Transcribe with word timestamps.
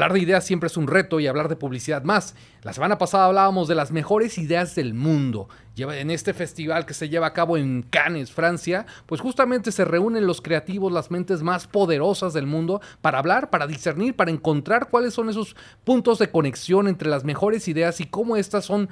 hablar 0.00 0.14
de 0.14 0.20
ideas 0.20 0.46
siempre 0.46 0.68
es 0.68 0.78
un 0.78 0.86
reto 0.86 1.20
y 1.20 1.26
hablar 1.26 1.50
de 1.50 1.56
publicidad 1.56 2.04
más. 2.04 2.34
La 2.62 2.72
semana 2.72 2.96
pasada 2.96 3.26
hablábamos 3.26 3.68
de 3.68 3.74
las 3.74 3.92
mejores 3.92 4.38
ideas 4.38 4.74
del 4.74 4.94
mundo. 4.94 5.50
En 5.76 6.10
este 6.10 6.32
festival 6.32 6.86
que 6.86 6.94
se 6.94 7.10
lleva 7.10 7.26
a 7.26 7.32
cabo 7.34 7.58
en 7.58 7.82
Cannes, 7.82 8.32
Francia, 8.32 8.86
pues 9.04 9.20
justamente 9.20 9.72
se 9.72 9.84
reúnen 9.84 10.26
los 10.26 10.40
creativos, 10.40 10.90
las 10.90 11.10
mentes 11.10 11.42
más 11.42 11.66
poderosas 11.66 12.32
del 12.32 12.46
mundo 12.46 12.80
para 13.02 13.18
hablar, 13.18 13.50
para 13.50 13.66
discernir, 13.66 14.16
para 14.16 14.30
encontrar 14.30 14.88
cuáles 14.88 15.12
son 15.12 15.28
esos 15.28 15.54
puntos 15.84 16.18
de 16.18 16.30
conexión 16.30 16.88
entre 16.88 17.10
las 17.10 17.24
mejores 17.24 17.68
ideas 17.68 18.00
y 18.00 18.06
cómo 18.06 18.36
estas 18.36 18.64
son 18.64 18.88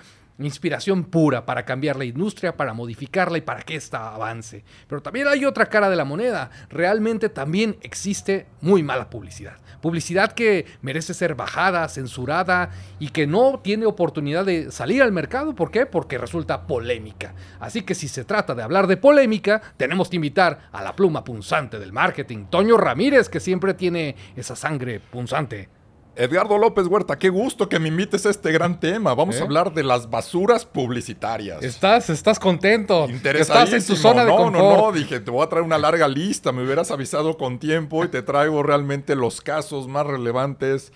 inspiración 0.46 1.05
pura 1.05 1.45
para 1.45 1.64
cambiar 1.64 1.96
la 1.96 2.04
industria, 2.04 2.57
para 2.57 2.73
modificarla 2.73 3.39
y 3.39 3.41
para 3.43 3.62
que 3.62 3.75
ésta 3.75 4.14
avance. 4.14 4.64
Pero 4.86 5.03
también 5.03 5.27
hay 5.27 5.45
otra 5.45 5.66
cara 5.66 5.91
de 5.91 5.96
la 5.96 6.04
moneda. 6.04 6.50
Realmente 6.68 7.29
también 7.29 7.76
existe 7.82 8.46
muy 8.61 8.82
mala 8.82 9.11
publicidad. 9.11 9.57
Publicidad 9.81 10.32
que 10.32 10.67
merece 10.82 11.14
ser 11.14 11.35
bajada, 11.35 11.89
censurada 11.89 12.71
y 12.98 13.09
que 13.09 13.26
no 13.26 13.61
tiene 13.62 13.86
oportunidad 13.86 14.45
de 14.45 14.71
salir 14.71 15.03
al 15.03 15.12
mercado. 15.12 15.54
¿Por 15.54 15.71
qué? 15.71 15.86
Porque 15.86 16.18
resulta 16.18 16.67
polémica. 16.67 17.34
Así 17.61 17.82
que 17.82 17.95
si 17.95 18.09
se 18.09 18.25
trata 18.25 18.54
de 18.54 18.62
hablar 18.62 18.86
de 18.86 18.96
polémica, 18.96 19.61
tenemos 19.76 20.09
que 20.09 20.17
invitar 20.17 20.68
a 20.73 20.82
la 20.82 20.95
pluma 20.95 21.25
punzante 21.25 21.79
del 21.79 21.93
marketing, 21.93 22.46
Toño 22.46 22.76
Ramírez, 22.76 23.29
que 23.29 23.40
siempre 23.40 23.75
tiene 23.75 24.17
esa 24.36 24.57
sangre 24.57 25.00
punzante. 25.00 25.78
Edgardo 26.18 26.58
López 26.58 26.89
Huerta, 26.89 27.17
qué 27.17 27.29
gusto 27.29 27.68
que 27.68 27.79
me 27.79 27.89
invites 27.89 28.26
a 28.26 28.31
este 28.31 28.50
gran 28.50 28.81
tema. 28.81 29.14
Vamos 29.14 29.36
a 29.36 29.39
¿Eh? 29.39 29.43
hablar 29.43 29.72
de 29.72 29.85
las 29.85 30.11
basuras 30.11 30.67
publicitarias. 30.67 31.63
Estás, 31.63 32.11
estás 32.11 32.41
contento. 32.41 33.06
Estás 33.09 33.72
en 33.72 33.86
tu 33.86 33.95
zona 33.95 34.25
de 34.25 34.31
confort. 34.33 34.53
No, 34.53 34.62
no, 34.62 34.86
no, 34.86 34.92
dije, 34.92 35.20
te 35.20 35.31
voy 35.31 35.45
a 35.45 35.48
traer 35.48 35.64
una 35.64 35.78
larga 35.78 36.09
lista. 36.09 36.50
Me 36.50 36.64
hubieras 36.64 36.91
avisado 36.91 37.39
con 37.39 37.61
tiempo 37.61 38.05
y 38.05 38.09
te 38.09 38.23
traigo 38.23 38.65
realmente 38.65 39.15
los 39.15 39.41
casos 39.41 39.87
más 39.87 40.09
relevantes 40.09 40.92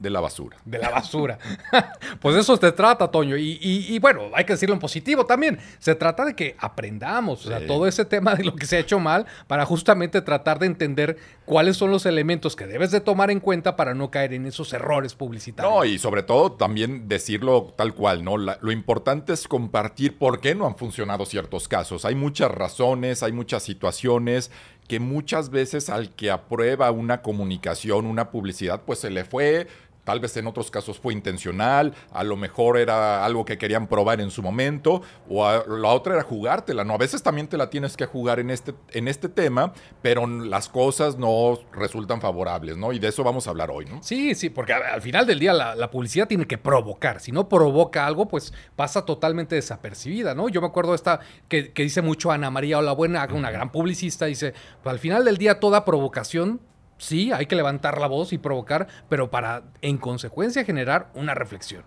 de 0.00 0.08
la 0.08 0.20
basura. 0.20 0.56
De 0.64 0.78
la 0.78 0.88
basura. 0.88 1.38
pues 2.20 2.34
eso 2.34 2.56
se 2.56 2.72
trata, 2.72 3.10
Toño. 3.10 3.36
Y, 3.36 3.98
bueno, 4.00 4.22
hay 4.34 4.44
que 4.44 4.54
decirlo 4.54 4.74
en 4.74 4.80
positivo 4.80 5.26
también. 5.26 5.58
Se 5.78 5.94
trata 5.94 6.24
de 6.24 6.34
que 6.34 6.56
aprendamos, 6.58 7.44
o 7.44 7.48
sea, 7.48 7.66
todo 7.66 7.86
ese 7.86 8.06
tema 8.06 8.34
de 8.34 8.44
lo 8.44 8.56
que 8.56 8.66
se 8.66 8.76
ha 8.76 8.80
hecho 8.80 8.98
mal 8.98 9.26
para 9.46 9.66
justamente 9.66 10.22
tratar 10.22 10.58
de 10.58 10.66
entender 10.66 11.18
cuáles 11.44 11.76
son 11.76 11.90
los 11.90 12.06
elementos 12.06 12.56
que 12.56 12.66
debes 12.66 12.90
de 12.90 13.00
tomar 13.00 13.30
en 13.30 13.40
cuenta 13.40 13.76
para 13.76 13.92
no 13.94 14.10
caer 14.10 14.32
en 14.32 14.46
esos 14.46 14.72
errores 14.72 15.14
publicitarios. 15.14 15.72
No, 15.72 15.84
y 15.84 15.98
sobre 15.98 16.22
todo 16.22 16.52
también 16.52 17.06
decirlo 17.06 17.74
tal 17.76 17.94
cual, 17.94 18.24
¿no? 18.24 18.38
lo 18.38 18.72
importante 18.72 19.34
es 19.34 19.46
compartir 19.46 20.16
por 20.16 20.40
qué 20.40 20.54
no 20.54 20.66
han 20.66 20.76
funcionado 20.76 21.26
ciertos 21.26 21.68
casos. 21.68 22.06
Hay 22.06 22.14
muchas 22.14 22.50
razones, 22.50 23.22
hay 23.22 23.32
muchas 23.32 23.62
situaciones 23.62 24.50
que 24.90 24.98
muchas 24.98 25.50
veces 25.50 25.88
al 25.88 26.10
que 26.10 26.32
aprueba 26.32 26.90
una 26.90 27.22
comunicación, 27.22 28.06
una 28.06 28.32
publicidad, 28.32 28.82
pues 28.84 28.98
se 28.98 29.08
le 29.08 29.24
fue 29.24 29.68
Tal 30.10 30.18
vez 30.18 30.36
en 30.36 30.48
otros 30.48 30.72
casos 30.72 30.98
fue 30.98 31.12
intencional, 31.12 31.94
a 32.10 32.24
lo 32.24 32.36
mejor 32.36 32.78
era 32.78 33.24
algo 33.24 33.44
que 33.44 33.58
querían 33.58 33.86
probar 33.86 34.20
en 34.20 34.32
su 34.32 34.42
momento, 34.42 35.02
o 35.28 35.48
la 35.68 35.88
otra 35.90 36.14
era 36.14 36.24
jugártela, 36.24 36.82
¿no? 36.82 36.94
A 36.94 36.98
veces 36.98 37.22
también 37.22 37.46
te 37.46 37.56
la 37.56 37.70
tienes 37.70 37.96
que 37.96 38.06
jugar 38.06 38.40
en 38.40 38.50
este, 38.50 38.74
en 38.90 39.06
este 39.06 39.28
tema, 39.28 39.72
pero 40.02 40.26
las 40.26 40.68
cosas 40.68 41.16
no 41.16 41.60
resultan 41.72 42.20
favorables, 42.20 42.76
¿no? 42.76 42.92
Y 42.92 42.98
de 42.98 43.06
eso 43.06 43.22
vamos 43.22 43.46
a 43.46 43.50
hablar 43.50 43.70
hoy, 43.70 43.84
¿no? 43.84 44.02
Sí, 44.02 44.34
sí, 44.34 44.50
porque 44.50 44.72
al 44.72 45.00
final 45.00 45.28
del 45.28 45.38
día 45.38 45.52
la, 45.52 45.90
publicidad 45.92 46.26
tiene 46.26 46.44
que 46.44 46.58
provocar. 46.58 47.20
Si 47.20 47.30
no 47.30 47.48
provoca 47.48 48.04
algo, 48.04 48.26
pues 48.26 48.52
pasa 48.74 49.04
totalmente 49.04 49.54
desapercibida, 49.54 50.34
¿no? 50.34 50.48
Yo 50.48 50.60
me 50.60 50.66
acuerdo 50.66 50.92
esta 50.92 51.20
que, 51.46 51.70
que 51.70 51.84
dice 51.84 52.02
mucho 52.02 52.32
Ana 52.32 52.50
María 52.50 52.78
Olabuena, 52.78 53.28
una 53.30 53.52
gran 53.52 53.70
publicista, 53.70 54.26
dice, 54.26 54.54
pues 54.82 54.92
al 54.92 54.98
final 54.98 55.24
del 55.24 55.38
día 55.38 55.60
toda 55.60 55.84
provocación 55.84 56.60
sí, 57.00 57.32
hay 57.32 57.46
que 57.46 57.56
levantar 57.56 58.00
la 58.00 58.06
voz 58.06 58.32
y 58.32 58.38
provocar, 58.38 58.86
pero 59.08 59.30
para 59.30 59.64
en 59.82 59.98
consecuencia 59.98 60.64
generar 60.64 61.10
una 61.14 61.34
reflexión. 61.34 61.82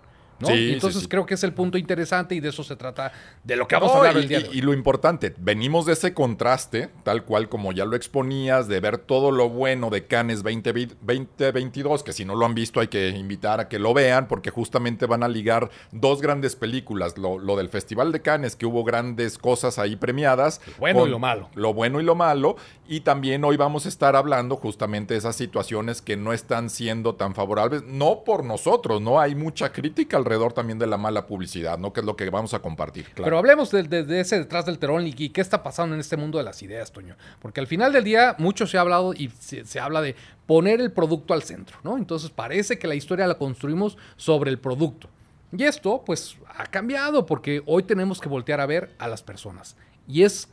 Entonces 0.50 1.08
creo 1.08 1.26
que 1.26 1.34
es 1.36 1.44
el 1.44 1.54
punto 1.54 1.78
interesante 1.78 2.36
y 2.36 2.40
de 2.40 2.50
eso 2.50 2.64
se 2.64 2.76
trata 2.76 3.12
de 3.44 3.56
lo 3.56 3.68
que 3.68 3.76
vamos 3.76 3.92
a 3.92 3.98
hablar 3.98 4.18
el 4.18 4.28
día 4.28 4.40
y, 4.52 4.62
lo 4.62 4.74
importante, 4.74 5.34
venimos 5.38 5.86
de 5.86 5.94
ese 5.94 6.14
contraste, 6.14 6.90
tal 7.04 7.24
cual 7.24 7.50
como 7.50 7.72
ya 7.72 7.86
lo 7.86 7.96
exponías, 7.96 8.68
de 8.68 8.80
ver 8.80 8.98
todo 8.98 9.32
lo 9.32 9.50
bueno 9.50 9.90
de 9.90 10.06
Cannes 10.06 10.44
2022, 10.44 12.04
que 12.04 12.14
si 12.14 12.26
no 12.26 12.36
lo 12.36 12.46
han 12.46 12.56
visto 12.56 12.80
hay 12.80 12.88
que 12.88 13.10
invitar 13.10 13.60
a 13.60 13.68
que 13.68 13.80
lo 13.80 13.94
vean, 13.94 14.28
porque 14.28 14.50
justamente 14.50 15.06
van 15.06 15.24
a 15.24 15.28
ligar 15.28 15.70
dos 15.92 16.22
grandes 16.22 16.56
películas, 16.56 17.18
lo, 17.18 17.56
del 17.56 17.70
Festival 17.70 18.12
de 18.12 18.22
Cannes, 18.22 18.56
que 18.56 18.66
hubo 18.66 18.84
grandes 18.84 19.38
cosas 19.38 19.80
ahí 19.80 19.96
premiadas. 19.96 20.62
Lo 20.68 20.80
bueno 20.80 21.08
y 21.08 21.10
lo 21.10 21.20
malo. 21.20 21.50
Lo 21.54 21.74
bueno 21.74 22.00
y 22.00 22.04
lo 22.04 22.16
malo, 22.16 22.56
y 22.88 23.02
también 23.02 23.44
hoy 23.44 23.58
vamos 23.58 23.86
a 23.86 23.90
estar 23.90 24.16
hablando 24.16 24.56
justamente 24.56 25.14
de 25.14 25.20
esas 25.20 25.36
situaciones 25.36 26.02
que 26.02 26.18
no 26.18 26.34
están 26.34 26.70
siendo 26.70 27.16
tan 27.16 27.36
favorables, 27.36 27.84
no 27.84 28.24
por 28.24 28.44
nosotros, 28.44 29.02
¿no? 29.02 29.20
Hay 29.20 29.36
mucha 29.36 29.72
crítica 29.72 30.18
también 30.54 30.80
de 30.80 30.88
la 30.88 30.98
mala 30.98 31.26
publicidad, 31.26 31.78
¿no? 31.78 31.94
Que 31.94 32.02
es 32.02 32.06
lo 32.06 32.16
que 32.16 32.30
vamos 32.30 32.54
a 32.54 32.60
compartir. 32.60 33.08
Pero 33.16 33.38
hablemos 33.38 33.72
de, 33.72 34.06
ese 34.20 34.40
detrás 34.40 34.66
del 34.66 34.80
terón 34.80 35.08
y 35.08 35.14
qué 35.14 35.42
está 35.42 35.64
pasando 35.64 35.96
en 35.96 36.02
este 36.02 36.18
mundo 36.18 36.38
de 36.38 36.44
las 36.44 36.62
ideas, 36.62 36.92
Toño. 36.92 37.16
Porque 37.42 37.60
al 37.60 37.68
final 37.68 37.94
del 37.94 38.04
día 38.04 38.36
mucho 38.40 38.68
se 38.68 38.78
ha 38.78 38.82
hablado 38.82 39.14
y 39.14 39.30
se, 39.40 39.80
habla 39.80 40.02
de 40.02 40.16
poner 40.46 40.82
el 40.82 40.92
producto 40.92 41.34
al 41.34 41.44
centro, 41.44 41.78
¿no? 41.84 41.98
Entonces 41.98 42.30
parece 42.30 42.78
que 42.78 42.88
la 42.88 42.96
historia 42.96 43.28
la 43.28 43.36
construimos 43.36 43.98
sobre 44.18 44.52
el 44.52 44.60
producto. 44.60 45.10
Y 45.56 45.64
esto, 45.64 46.04
pues, 46.06 46.38
ha 46.58 46.66
cambiado 46.66 47.26
porque 47.26 47.62
hoy 47.66 47.84
tenemos 47.84 48.20
que 48.20 48.30
voltear 48.30 48.60
a 48.60 48.66
ver 48.66 48.94
a 48.98 49.08
las 49.08 49.22
personas. 49.22 49.76
Y 50.08 50.24
es 50.24 50.50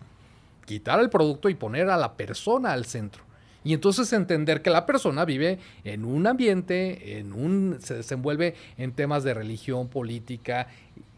quitar 0.66 1.00
el 1.00 1.10
producto 1.10 1.48
y 1.48 1.54
poner 1.54 1.88
a 1.88 1.96
la 1.96 2.14
persona 2.14 2.72
al 2.72 2.84
centro. 2.84 3.24
Y 3.64 3.74
entonces 3.74 4.12
entender 4.12 4.62
que 4.62 4.70
la 4.70 4.86
persona 4.86 5.24
vive 5.24 5.58
en 5.84 6.04
un 6.04 6.26
ambiente, 6.26 7.18
en 7.18 7.32
un, 7.32 7.78
se 7.80 7.94
desenvuelve 7.94 8.54
en 8.78 8.92
temas 8.92 9.22
de 9.22 9.34
religión, 9.34 9.88
política, 9.88 10.68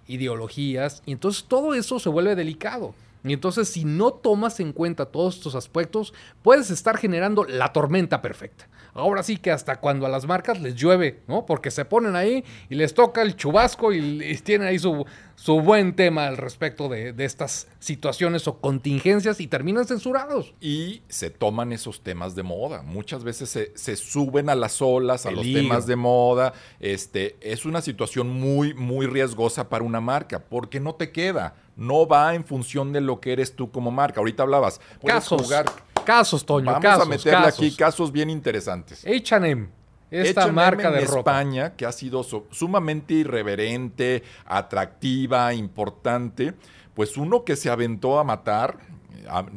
ideologías, 0.09 1.03
y 1.07 1.13
entonces 1.13 1.45
todo 1.45 1.75
eso 1.75 2.01
se 2.01 2.09
vuelve 2.09 2.35
delicado. 2.35 2.95
Y 3.25 3.33
entonces 3.33 3.69
si 3.69 3.85
no 3.85 4.13
tomas 4.13 4.61
en 4.61 4.73
cuenta 4.73 5.07
todos 5.07 5.37
estos 5.37 5.55
aspectos, 5.55 6.13
puedes 6.43 6.71
estar 6.71 6.97
generando 6.97 7.45
la 7.45 7.73
tormenta 7.73 8.21
perfecta. 8.23 8.69
Ahora 8.95 9.23
sí 9.23 9.39
que 9.39 9.51
hasta 9.51 9.81
cuando 9.81 10.05
a 10.05 10.11
las 10.11 10.27
marcas 10.27 10.61
les 10.61 10.75
llueve, 10.75 11.21
¿no? 11.27 11.47
Porque 11.47 11.71
se 11.71 11.87
ponen 11.87 12.15
ahí 12.15 12.45
y 12.69 12.75
les 12.75 12.93
toca 12.93 13.23
el 13.23 13.37
chubasco 13.37 13.93
y, 13.93 14.37
tienen 14.45 14.69
ahí 14.69 14.79
su, 14.79 15.07
su, 15.35 15.61
buen 15.61 15.97
tema 15.97 16.27
al 16.27 16.37
respecto 16.37 16.91
de, 16.91 17.15
estas 17.19 17.69
situaciones 17.79 18.47
o 18.49 18.59
contingencias 18.59 19.41
y 19.41 19.47
terminan 19.47 19.87
censurados. 19.87 20.53
Y 20.61 21.01
se 21.09 21.31
toman 21.31 21.73
esos 21.73 22.03
temas 22.03 22.35
de 22.35 22.43
moda. 22.43 22.83
Muchas 22.83 23.25
veces 23.25 23.49
se, 23.75 23.97
suben 23.97 24.51
a 24.51 24.55
las 24.55 24.83
olas, 24.83 25.25
a 25.25 25.31
los 25.31 25.45
temas 25.45 25.87
de 25.87 25.97
moda. 25.97 26.53
Este, 26.79 27.37
es 27.41 27.65
una 27.65 27.81
situación 27.81 28.29
muy, 28.29 28.75
muy 28.75 29.07
riesgosa 29.07 29.71
para 29.71 29.85
una 29.85 30.03
marca 30.03 30.41
porque 30.41 30.81
no 30.81 30.97
te 30.97 31.13
queda. 31.13 31.55
No 31.77 32.07
va 32.07 32.35
en 32.35 32.45
función 32.45 32.93
de 32.93 33.01
lo 33.01 33.21
que 33.21 33.33
eres 33.33 33.57
tú 33.57 33.71
como 33.71 33.91
marca. 33.91 34.21
Ahorita 34.21 34.43
hablabas, 34.43 34.81
puedes 35.01 35.17
casos, 35.17 35.43
jugar. 35.43 35.67
Casos, 36.05 36.45
Toño, 36.45 36.73
Vamos 36.73 36.85
a 36.85 37.05
meterle 37.05 37.47
aquí 37.47 37.75
casos 37.77 38.11
bien 38.13 38.29
interesantes. 38.29 39.05
H&M. 39.07 39.69
Esta 40.11 40.49
marca 40.53 40.91
de 40.91 41.05
España, 41.05 41.75
que 41.75 41.87
ha 41.87 41.93
sido 41.93 42.23
sumamente 42.51 43.15
irreverente, 43.15 44.23
atractiva, 44.45 45.55
importante, 45.55 46.53
pues 46.93 47.17
uno 47.17 47.45
que 47.45 47.57
se 47.57 47.71
aventó 47.71 48.19
a 48.19 48.25
matar, 48.25 48.77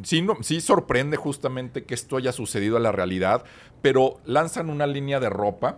sí, 0.03 0.21
no, 0.21 0.37
sí 0.41 0.61
sorprende 0.61 1.17
justamente 1.17 1.83
que 1.83 1.93
esto 1.93 2.15
haya 2.15 2.31
sucedido 2.31 2.77
a 2.77 2.79
la 2.79 2.93
realidad, 2.93 3.43
pero 3.81 4.21
lanzan 4.23 4.69
una 4.69 4.87
línea 4.87 5.19
de 5.19 5.29
ropa 5.29 5.77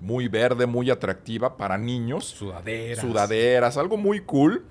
muy 0.00 0.28
verde, 0.28 0.66
muy 0.66 0.90
atractiva 0.90 1.56
para 1.56 1.76
niños. 1.76 2.24
Sudaderas. 2.26 3.00
Sudaderas, 3.00 3.76
algo 3.76 3.96
muy 3.96 4.20
cool. 4.20 4.64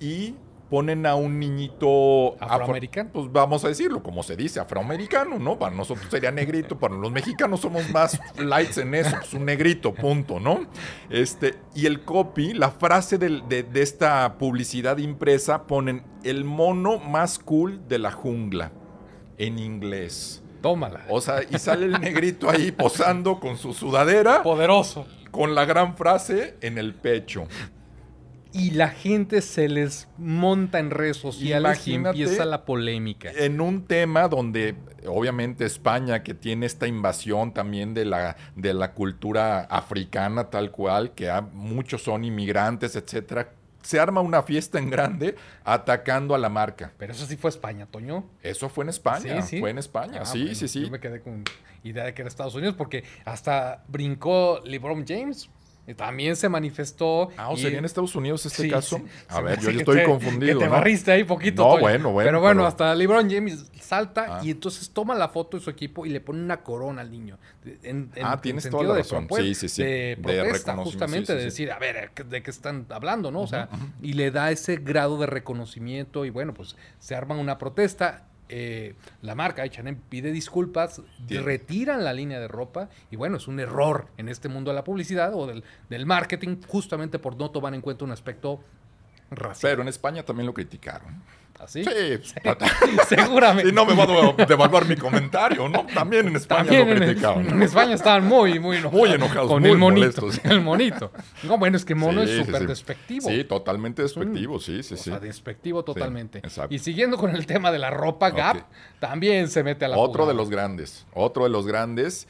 Y 0.00 0.36
ponen 0.70 1.06
a 1.06 1.14
un 1.14 1.38
niñito 1.38 2.36
afroamericano, 2.42 3.10
pues 3.12 3.30
vamos 3.30 3.64
a 3.64 3.68
decirlo, 3.68 4.02
como 4.02 4.22
se 4.22 4.36
dice, 4.36 4.60
afroamericano, 4.60 5.38
¿no? 5.38 5.58
Para 5.58 5.74
nosotros 5.74 6.06
sería 6.10 6.30
negrito, 6.30 6.78
para 6.80 6.94
los 6.94 7.12
mexicanos 7.12 7.60
somos 7.60 7.88
más 7.90 8.20
lights 8.38 8.78
en 8.78 8.94
eso, 8.94 9.16
pues 9.16 9.32
un 9.34 9.44
negrito, 9.44 9.94
punto, 9.94 10.40
¿no? 10.40 10.66
Este, 11.10 11.54
y 11.74 11.86
el 11.86 12.02
copy, 12.02 12.52
la 12.52 12.70
frase 12.70 13.18
de, 13.18 13.40
de 13.62 13.82
esta 13.82 14.38
publicidad 14.38 14.98
impresa, 14.98 15.66
ponen 15.66 16.02
el 16.24 16.44
mono 16.44 16.98
más 16.98 17.38
cool 17.38 17.86
de 17.88 17.98
la 17.98 18.10
jungla, 18.10 18.72
en 19.38 19.58
inglés. 19.58 20.42
Tómala. 20.62 21.04
O 21.08 21.20
sea, 21.20 21.42
y 21.48 21.58
sale 21.58 21.86
el 21.86 22.00
negrito 22.00 22.50
ahí 22.50 22.72
posando 22.72 23.38
con 23.38 23.56
su 23.56 23.72
sudadera. 23.72 24.42
Poderoso. 24.42 25.06
Con 25.30 25.54
la 25.54 25.64
gran 25.64 25.96
frase 25.96 26.56
en 26.60 26.78
el 26.78 26.94
pecho 26.94 27.46
y 28.56 28.70
la 28.70 28.88
gente 28.88 29.42
se 29.42 29.68
les 29.68 30.08
monta 30.16 30.78
en 30.78 30.90
redes 30.90 31.18
sociales 31.18 31.86
y 31.86 31.94
empieza 31.94 32.44
la 32.44 32.64
polémica. 32.64 33.30
En 33.36 33.60
un 33.60 33.84
tema 33.84 34.28
donde 34.28 34.74
obviamente 35.06 35.66
España 35.66 36.22
que 36.22 36.32
tiene 36.32 36.66
esta 36.66 36.86
invasión 36.86 37.52
también 37.52 37.92
de 37.92 38.06
la, 38.06 38.36
de 38.54 38.72
la 38.72 38.92
cultura 38.92 39.60
africana 39.60 40.48
tal 40.48 40.70
cual, 40.70 41.12
que 41.12 41.30
muchos 41.52 42.02
son 42.02 42.24
inmigrantes, 42.24 42.96
etcétera, 42.96 43.52
se 43.82 44.00
arma 44.00 44.20
una 44.20 44.42
fiesta 44.42 44.78
en 44.78 44.90
grande 44.90 45.36
atacando 45.64 46.34
a 46.34 46.38
la 46.38 46.48
marca. 46.48 46.92
Pero 46.98 47.12
eso 47.12 47.26
sí 47.26 47.36
fue 47.36 47.50
España, 47.50 47.86
Toño. 47.86 48.24
Eso 48.42 48.68
fue 48.68 48.84
en 48.84 48.88
España. 48.88 49.42
Sí, 49.42 49.48
sí. 49.48 49.60
Fue 49.60 49.70
en 49.70 49.78
España. 49.78 50.20
Ah, 50.22 50.26
sí, 50.26 50.54
sí, 50.54 50.66
sí. 50.66 50.82
Yo 50.82 50.90
me 50.90 50.98
quedé 50.98 51.20
con 51.20 51.44
idea 51.84 52.04
de 52.04 52.14
que 52.14 52.22
era 52.22 52.28
Estados 52.28 52.54
Unidos 52.54 52.74
porque 52.76 53.04
hasta 53.24 53.84
brincó 53.86 54.60
LeBron 54.64 55.04
James 55.06 55.50
también 55.94 56.36
se 56.36 56.48
manifestó. 56.48 57.30
Ah, 57.36 57.50
o 57.50 57.56
sería 57.56 57.78
en 57.78 57.84
Estados 57.84 58.14
Unidos 58.16 58.44
este 58.46 58.68
caso. 58.68 59.00
a 59.28 59.40
ver, 59.40 59.60
yo 59.60 59.70
estoy 59.70 60.04
confundido. 60.04 60.58
Que 60.58 60.64
te 60.64 60.70
barriste 60.70 61.12
ahí 61.12 61.24
poquito. 61.24 61.62
No, 61.62 61.78
bueno, 61.78 62.10
bueno. 62.10 62.28
Pero 62.28 62.40
bueno, 62.40 62.66
hasta 62.66 62.94
LeBron 62.94 63.30
James 63.30 63.66
salta 63.80 64.38
ah. 64.38 64.40
y 64.42 64.50
entonces 64.50 64.90
toma 64.90 65.14
la 65.14 65.28
foto 65.28 65.56
de 65.56 65.62
su 65.62 65.70
equipo 65.70 66.04
y 66.04 66.10
le 66.10 66.20
pone 66.20 66.42
una 66.42 66.62
corona 66.62 67.02
al 67.02 67.10
niño. 67.10 67.38
En, 67.82 68.10
ah, 68.22 68.40
tienes 68.40 68.68
toda 68.68 68.84
la 68.84 68.94
razón. 68.96 69.28
sí, 69.36 69.54
sí, 69.54 69.68
sí. 69.68 69.82
De 69.82 70.18
protesta, 70.20 70.76
justamente, 70.76 71.34
de 71.34 71.44
decir, 71.44 71.70
a 71.70 71.78
ver, 71.78 72.12
¿de 72.12 72.42
qué 72.42 72.50
están 72.50 72.86
hablando, 72.90 73.30
no? 73.30 73.42
O 73.42 73.46
sea, 73.46 73.68
y 74.02 74.14
le 74.14 74.30
da 74.30 74.50
ese 74.50 74.76
grado 74.76 75.18
de 75.18 75.26
reconocimiento 75.26 76.24
y 76.24 76.30
bueno, 76.30 76.54
pues 76.54 76.76
se 76.98 77.14
arma 77.14 77.36
una 77.36 77.58
protesta 77.58 78.26
eh, 78.48 78.94
la 79.22 79.34
marca 79.34 79.62
H&M 79.62 79.98
pide 80.08 80.32
disculpas, 80.32 81.02
retiran 81.28 82.04
la 82.04 82.12
línea 82.12 82.38
de 82.40 82.48
ropa 82.48 82.88
y 83.10 83.16
bueno, 83.16 83.36
es 83.36 83.48
un 83.48 83.60
error 83.60 84.08
en 84.16 84.28
este 84.28 84.48
mundo 84.48 84.70
de 84.70 84.76
la 84.76 84.84
publicidad 84.84 85.34
o 85.34 85.46
del, 85.46 85.64
del 85.88 86.06
marketing 86.06 86.58
justamente 86.66 87.18
por 87.18 87.36
no 87.36 87.50
tomar 87.50 87.74
en 87.74 87.80
cuenta 87.80 88.04
un 88.04 88.12
aspecto 88.12 88.60
racial. 89.30 89.72
Pero 89.72 89.82
en 89.82 89.88
España 89.88 90.22
también 90.22 90.46
lo 90.46 90.54
criticaron. 90.54 91.22
¿Así? 91.58 91.84
Sí, 91.84 92.32
seguramente. 93.08 93.66
Y 93.70 93.72
no 93.72 93.84
me 93.86 93.94
va 93.94 94.04
a 94.04 94.46
devaluar 94.46 94.86
mi 94.86 94.96
comentario, 94.96 95.68
¿no? 95.68 95.86
También 95.86 96.28
en 96.28 96.36
España 96.36 96.70
lo 96.70 96.94
criticaban. 96.94 97.48
En, 97.48 97.62
España 97.62 97.94
estaban 97.94 98.26
muy, 98.26 98.58
muy 98.58 98.76
enojados. 98.76 99.00
Muy 99.00 99.10
enojados, 99.12 99.48
con 99.50 99.66
el 99.66 99.78
monito. 99.78 100.28
El 100.44 100.60
monito. 100.60 101.10
No, 101.42 101.58
bueno, 101.58 101.76
es 101.76 101.84
que 101.84 101.94
mono 101.94 102.22
es 102.22 102.44
súper 102.44 102.66
despectivo. 102.66 103.28
Sí, 103.28 103.44
totalmente 103.44 104.02
despectivo, 104.02 104.60
sí, 104.60 104.82
sí, 104.82 104.96
sí. 104.96 105.04
Sea, 105.10 105.18
despectivo 105.18 105.84
totalmente. 105.84 106.42
y 106.70 106.78
siguiendo 106.78 107.16
con 107.16 107.34
el 107.34 107.46
tema 107.46 107.72
de 107.72 107.78
la 107.78 107.90
ropa, 107.90 108.30
Gap 108.30 108.66
también 109.00 109.48
se 109.48 109.62
mete 109.62 109.84
a 109.84 109.88
la 109.88 109.96
Otro 109.96 110.26
de 110.26 110.34
los 110.34 110.50
grandes, 110.50 111.06
otro 111.14 111.44
de 111.44 111.50
los 111.50 111.66
grandes. 111.66 112.28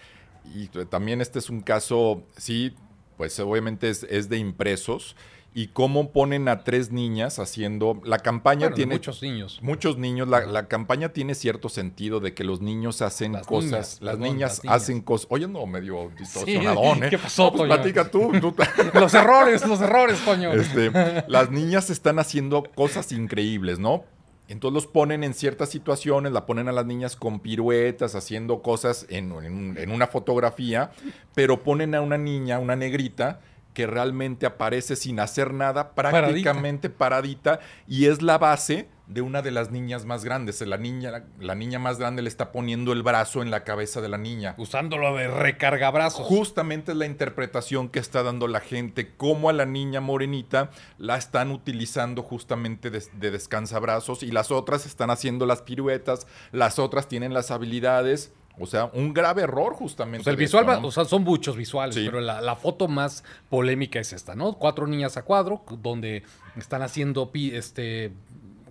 Y 0.55 0.69
también 0.69 1.20
este 1.20 1.40
es 1.40 1.50
un 1.50 1.61
caso, 1.61 2.23
sí, 2.37 2.75
pues 3.17 3.38
obviamente 3.40 3.90
es, 3.90 4.05
es 4.05 4.28
de 4.28 4.38
impresos 4.38 5.17
y 5.56 5.69
cómo 5.69 6.12
ponen 6.12 6.49
a 6.49 6.64
tres 6.64 6.93
niñas 6.93 7.38
haciendo. 7.38 8.03
La 8.05 8.19
campaña 8.19 8.73
tiene. 8.75 8.97
Muchos 8.97 9.23
niños. 9.23 9.58
Muchos 9.62 9.97
niños. 9.97 10.29
La, 10.29 10.69
campaña 10.69 11.14
tiene 11.14 11.35
cierto 11.35 11.70
sentido 11.70 12.20
de 12.20 12.35
que 12.35 12.44
los 12.44 12.61
niños 12.61 13.00
hacen 13.00 13.32
cosas. 13.47 13.97
las 14.03 14.19
niñas 14.19 14.61
hacen 14.69 15.00
cosas. 15.00 15.29
Oye, 15.31 15.49
no, 15.49 15.64
medio 15.64 16.12
distorsionadón, 16.19 17.05
¿eh? 17.05 17.08
¿Qué 17.08 17.17
pasó, 17.17 17.50
pues, 17.55 17.64
Platica 17.69 18.11
tú. 18.11 18.32
los 18.93 19.14
errores, 19.14 19.67
los 19.67 19.81
errores, 19.81 20.23
Toño. 20.26 20.53
Este, 20.53 20.93
las 21.26 21.50
niñas 21.50 21.88
están 21.88 22.19
haciendo 22.19 22.62
cosas 22.75 23.11
increíbles, 23.12 23.79
¿no? 23.79 24.05
Entonces 24.49 24.75
los 24.75 24.87
ponen 24.87 25.25
en 25.25 25.32
ciertas 25.32 25.70
situaciones, 25.70 26.32
la 26.32 26.44
ponen 26.44 26.69
a 26.69 26.73
las 26.73 26.85
niñas 26.85 27.17
con 27.17 27.41
piruetas, 27.41 28.14
haciendo 28.14 28.61
cosas 28.61 29.06
en, 29.09 29.32
en 29.79 29.91
una 29.91 30.06
fotografía, 30.06 30.91
pero 31.35 31.62
ponen 31.62 31.94
a 31.94 32.02
una 32.02 32.19
niña, 32.19 32.59
una 32.59 32.76
negrita, 32.76 33.41
que 33.76 33.87
realmente 33.87 34.46
aparece 34.46 34.96
sin 34.96 35.20
hacer 35.20 35.52
nada, 35.52 35.94
prácticamente 35.94 36.88
paradita, 36.88 37.61
y 37.87 38.06
es 38.06 38.23
la 38.23 38.38
base 38.38 38.88
de 39.06 39.20
una 39.20 39.43
de 39.43 39.50
las 39.50 39.70
niñas 39.70 40.06
más 40.06 40.25
grandes. 40.25 40.62
La 40.62 40.78
niña, 40.78 41.26
la 41.38 41.55
niña 41.55 41.78
más 41.78 41.99
grande 41.99 42.23
le 42.23 42.31
está 42.31 42.52
poniendo 42.52 42.94
el 42.94 43.02
brazo 43.02 43.43
en 43.43 43.50
la 43.50 43.64
cabeza 43.64 44.00
de 44.00 44.08
la 44.08 44.17
niña. 44.17 44.55
Usándolo 44.56 45.14
de 45.14 45.28
recargabrazos. 45.28 46.26
Justamente 46.26 46.93
es 46.93 46.96
la 46.96 47.05
interpretación 47.05 47.90
que 47.90 47.99
está 47.99 48.23
dando 48.23 48.49
la 48.49 48.61
gente, 48.61 49.14
cómo 49.14 49.50
a 49.50 49.52
la 49.52 49.67
niña 49.67 50.00
morenita 50.00 50.70
la 50.96 51.19
están 51.19 51.50
utilizando 51.50 52.23
justamente 52.23 52.88
de, 52.88 53.02
de 53.12 53.31
descansabrazos 53.31 54.23
y 54.23 54.31
las 54.31 54.50
otras 54.50 54.87
están 54.87 55.11
haciendo 55.11 55.44
las 55.44 55.61
piruetas, 55.61 56.26
las 56.50 56.78
otras 56.78 57.08
tienen 57.08 57.34
las 57.34 57.50
habilidades 57.50 58.32
o 58.58 58.67
sea, 58.67 58.87
un 58.93 59.12
grave 59.12 59.43
error 59.43 59.75
justamente. 59.75 60.29
el 60.29 60.37
visual, 60.37 60.85
o 60.85 60.91
sea, 60.91 61.05
son 61.05 61.25
muchos 61.25 61.56
visuales, 61.56 61.97
pero 61.97 62.20
la, 62.20 62.56
foto 62.56 62.88
más 62.88 63.23
polémica 63.50 64.00
es 64.00 64.12
esta, 64.12 64.35
¿no? 64.35 64.55
Cuatro 64.55 64.87
niñas 64.87 65.17
a 65.17 65.23
cuadro, 65.23 65.62
donde 65.82 66.23
están 66.56 66.82
haciendo 66.82 67.31
este 67.35 68.12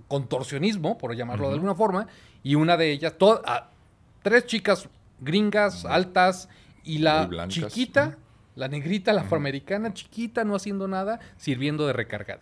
contorsionismo, 0.07 0.97
por 0.97 1.15
llamarlo 1.15 1.47
de 1.47 1.55
alguna 1.55 1.75
forma, 1.75 2.07
y 2.43 2.55
una 2.55 2.77
de 2.77 2.91
ellas, 2.91 3.15
tres 4.21 4.45
chicas 4.45 4.87
gringas, 5.19 5.85
altas, 5.85 6.49
y 6.83 6.99
la 6.99 7.29
chiquita, 7.47 8.17
la 8.55 8.67
negrita, 8.67 9.11
la 9.13 9.21
afroamericana, 9.21 9.93
chiquita, 9.93 10.43
no 10.43 10.55
haciendo 10.55 10.87
nada, 10.87 11.19
sirviendo 11.37 11.87
de 11.87 11.93
recargar. 11.93 12.41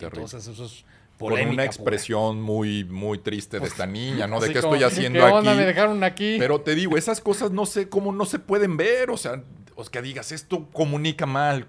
Entonces, 0.00 0.46
eso 0.46 0.64
es 0.64 0.84
con 1.18 1.32
una 1.32 1.64
expresión 1.64 2.40
muy, 2.40 2.84
muy 2.84 3.18
triste 3.18 3.60
de 3.60 3.66
esta 3.66 3.86
niña, 3.86 4.26
¿no? 4.26 4.40
De 4.40 4.52
qué 4.52 4.58
estoy 4.58 4.82
haciendo 4.82 5.24
aquí. 5.24 5.48
Me 5.48 5.66
dejaron 5.66 6.04
aquí. 6.04 6.36
Pero 6.38 6.60
te 6.60 6.74
digo, 6.74 6.96
esas 6.96 7.20
cosas 7.20 7.50
no 7.50 7.66
sé 7.66 7.88
cómo 7.88 8.12
no 8.12 8.24
se 8.24 8.38
pueden 8.38 8.76
ver. 8.76 9.10
O 9.10 9.16
sea, 9.16 9.42
o 9.74 9.84
que 9.84 10.02
digas, 10.02 10.32
esto 10.32 10.68
comunica 10.72 11.26
mal. 11.26 11.68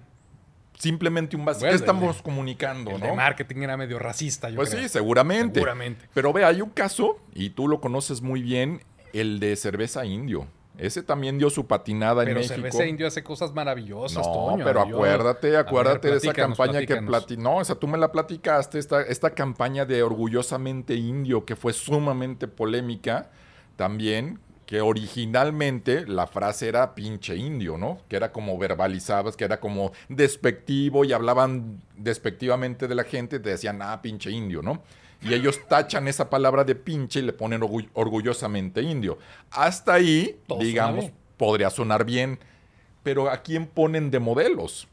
Simplemente 0.78 1.36
un 1.36 1.44
básico. 1.44 1.68
¿Qué 1.68 1.74
estamos 1.74 2.22
comunicando, 2.22 2.92
el 2.92 3.00
no? 3.00 3.06
De 3.06 3.12
marketing 3.12 3.62
era 3.62 3.76
medio 3.76 3.98
racista, 3.98 4.48
yo 4.48 4.56
Pues 4.56 4.70
sí, 4.70 4.88
seguramente. 4.88 5.60
Seguramente. 5.60 6.08
Pero 6.14 6.32
ve, 6.32 6.44
hay 6.44 6.62
un 6.62 6.70
caso, 6.70 7.18
y 7.34 7.50
tú 7.50 7.68
lo 7.68 7.80
conoces 7.82 8.22
muy 8.22 8.40
bien, 8.40 8.82
el 9.12 9.40
de 9.40 9.56
cerveza 9.56 10.06
indio. 10.06 10.46
Ese 10.80 11.02
también 11.02 11.38
dio 11.38 11.50
su 11.50 11.66
patinada 11.66 12.22
en 12.22 12.34
México. 12.34 12.54
Pero 12.56 12.70
Cerveza 12.70 12.86
Indio 12.86 13.06
hace 13.06 13.22
cosas 13.22 13.52
maravillosas, 13.52 14.26
No, 14.26 14.56
pero 14.64 14.80
acuérdate, 14.80 15.56
acuérdate 15.56 16.10
de 16.10 16.16
esa 16.16 16.32
campaña 16.32 16.84
que 16.86 16.96
platicó. 16.96 17.42
No, 17.42 17.60
esa 17.60 17.74
tú 17.74 17.86
me 17.86 17.98
la 17.98 18.10
platicaste, 18.10 18.78
esta, 18.78 19.02
esta 19.02 19.30
campaña 19.30 19.84
de 19.84 20.02
Orgullosamente 20.02 20.94
Indio, 20.94 21.44
que 21.44 21.54
fue 21.54 21.72
sumamente 21.72 22.48
polémica 22.48 23.30
también, 23.76 24.40
que 24.64 24.80
originalmente 24.80 26.06
la 26.06 26.26
frase 26.26 26.68
era 26.68 26.94
pinche 26.94 27.36
indio, 27.36 27.76
¿no? 27.76 27.98
Que 28.08 28.16
era 28.16 28.30
como 28.30 28.56
verbalizabas, 28.56 29.36
que 29.36 29.44
era 29.44 29.58
como 29.58 29.92
despectivo 30.08 31.04
y 31.04 31.12
hablaban 31.12 31.82
despectivamente 31.96 32.86
de 32.86 32.94
la 32.94 33.04
gente, 33.04 33.40
te 33.40 33.50
decían, 33.50 33.82
ah, 33.82 34.00
pinche 34.00 34.30
indio, 34.30 34.62
¿no? 34.62 34.82
Y 35.22 35.34
ellos 35.34 35.60
tachan 35.68 36.08
esa 36.08 36.30
palabra 36.30 36.64
de 36.64 36.74
pinche 36.74 37.20
y 37.20 37.22
le 37.22 37.32
ponen 37.32 37.62
orgullosamente 37.94 38.82
indio. 38.82 39.18
Hasta 39.50 39.94
ahí, 39.94 40.40
digamos, 40.58 41.10
podría 41.36 41.70
sonar 41.70 42.04
bien, 42.04 42.38
pero 43.02 43.30
¿a 43.30 43.38
quién 43.42 43.66
ponen 43.66 44.10
de 44.10 44.18
modelos? 44.18 44.88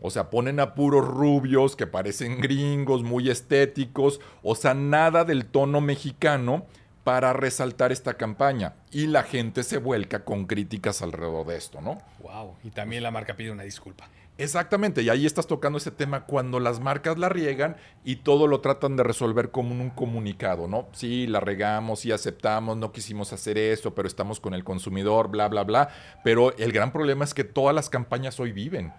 O 0.00 0.10
sea, 0.10 0.30
ponen 0.30 0.58
a 0.58 0.74
puros 0.74 1.06
rubios 1.06 1.76
que 1.76 1.86
parecen 1.86 2.40
gringos, 2.40 3.02
muy 3.02 3.30
estéticos, 3.30 4.20
o 4.42 4.54
sea, 4.56 4.74
nada 4.74 5.24
del 5.24 5.46
tono 5.46 5.80
mexicano 5.80 6.66
para 7.04 7.32
resaltar 7.32 7.92
esta 7.92 8.14
campaña. 8.14 8.74
Y 8.90 9.06
la 9.06 9.22
gente 9.22 9.62
se 9.62 9.78
vuelca 9.78 10.24
con 10.24 10.46
críticas 10.46 11.02
alrededor 11.02 11.46
de 11.46 11.56
esto, 11.56 11.80
¿no? 11.80 11.98
Wow, 12.20 12.56
y 12.64 12.70
también 12.70 13.02
la 13.02 13.10
marca 13.10 13.34
pide 13.34 13.50
una 13.50 13.62
disculpa. 13.62 14.08
Exactamente, 14.42 15.02
y 15.02 15.08
ahí 15.08 15.24
estás 15.24 15.46
tocando 15.46 15.78
ese 15.78 15.92
tema 15.92 16.24
cuando 16.24 16.58
las 16.58 16.80
marcas 16.80 17.16
la 17.16 17.28
riegan 17.28 17.76
y 18.04 18.16
todo 18.16 18.48
lo 18.48 18.60
tratan 18.60 18.96
de 18.96 19.04
resolver 19.04 19.52
como 19.52 19.70
un 19.70 19.90
comunicado, 19.90 20.66
¿no? 20.66 20.88
Sí, 20.92 21.28
la 21.28 21.38
regamos, 21.38 22.00
sí 22.00 22.10
aceptamos, 22.10 22.76
no 22.76 22.90
quisimos 22.90 23.32
hacer 23.32 23.56
eso, 23.56 23.94
pero 23.94 24.08
estamos 24.08 24.40
con 24.40 24.52
el 24.54 24.64
consumidor, 24.64 25.28
bla, 25.28 25.48
bla, 25.48 25.62
bla. 25.62 25.90
Pero 26.24 26.56
el 26.56 26.72
gran 26.72 26.90
problema 26.90 27.24
es 27.24 27.34
que 27.34 27.44
todas 27.44 27.72
las 27.72 27.88
campañas 27.88 28.40
hoy 28.40 28.50
viven. 28.50 28.92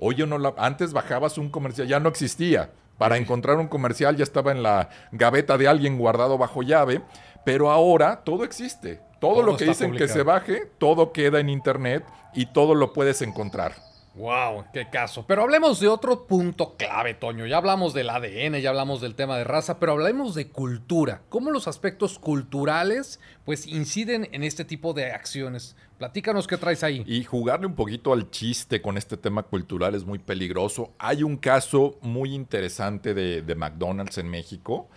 Hoy 0.00 0.16
yo 0.16 0.26
no 0.26 0.36
la, 0.36 0.52
antes 0.58 0.92
bajabas 0.92 1.38
un 1.38 1.48
comercial, 1.48 1.86
ya 1.86 2.00
no 2.00 2.08
existía. 2.08 2.72
Para 2.98 3.18
encontrar 3.18 3.58
un 3.58 3.68
comercial 3.68 4.16
ya 4.16 4.24
estaba 4.24 4.50
en 4.50 4.64
la 4.64 4.88
gaveta 5.12 5.56
de 5.56 5.68
alguien 5.68 5.96
guardado 5.96 6.38
bajo 6.38 6.62
llave, 6.64 7.02
pero 7.44 7.70
ahora 7.70 8.24
todo 8.24 8.42
existe. 8.42 9.00
Todo, 9.20 9.34
todo 9.34 9.42
lo 9.44 9.56
que 9.56 9.66
dicen 9.66 9.92
que 9.94 10.08
se 10.08 10.24
baje, 10.24 10.68
todo 10.78 11.12
queda 11.12 11.38
en 11.38 11.48
internet 11.48 12.04
y 12.34 12.46
todo 12.46 12.74
lo 12.74 12.92
puedes 12.92 13.22
encontrar. 13.22 13.87
Wow, 14.18 14.64
qué 14.72 14.88
caso. 14.90 15.24
Pero 15.28 15.42
hablemos 15.42 15.78
de 15.78 15.86
otro 15.86 16.26
punto 16.26 16.74
clave, 16.76 17.14
Toño. 17.14 17.46
Ya 17.46 17.58
hablamos 17.58 17.94
del 17.94 18.10
ADN, 18.10 18.60
ya 18.60 18.70
hablamos 18.70 19.00
del 19.00 19.14
tema 19.14 19.38
de 19.38 19.44
raza, 19.44 19.78
pero 19.78 19.92
hablemos 19.92 20.34
de 20.34 20.48
cultura. 20.48 21.22
¿Cómo 21.28 21.52
los 21.52 21.68
aspectos 21.68 22.18
culturales 22.18 23.20
pues 23.44 23.68
inciden 23.68 24.28
en 24.32 24.42
este 24.42 24.64
tipo 24.64 24.92
de 24.92 25.12
acciones? 25.12 25.76
Platícanos 25.98 26.48
qué 26.48 26.56
traes 26.56 26.82
ahí. 26.82 27.04
Y 27.06 27.22
jugarle 27.22 27.66
un 27.66 27.76
poquito 27.76 28.12
al 28.12 28.28
chiste 28.32 28.82
con 28.82 28.98
este 28.98 29.16
tema 29.16 29.44
cultural 29.44 29.94
es 29.94 30.04
muy 30.04 30.18
peligroso. 30.18 30.92
Hay 30.98 31.22
un 31.22 31.36
caso 31.36 31.96
muy 32.02 32.34
interesante 32.34 33.14
de, 33.14 33.42
de 33.42 33.54
McDonald's 33.54 34.18
en 34.18 34.28
México 34.28 34.88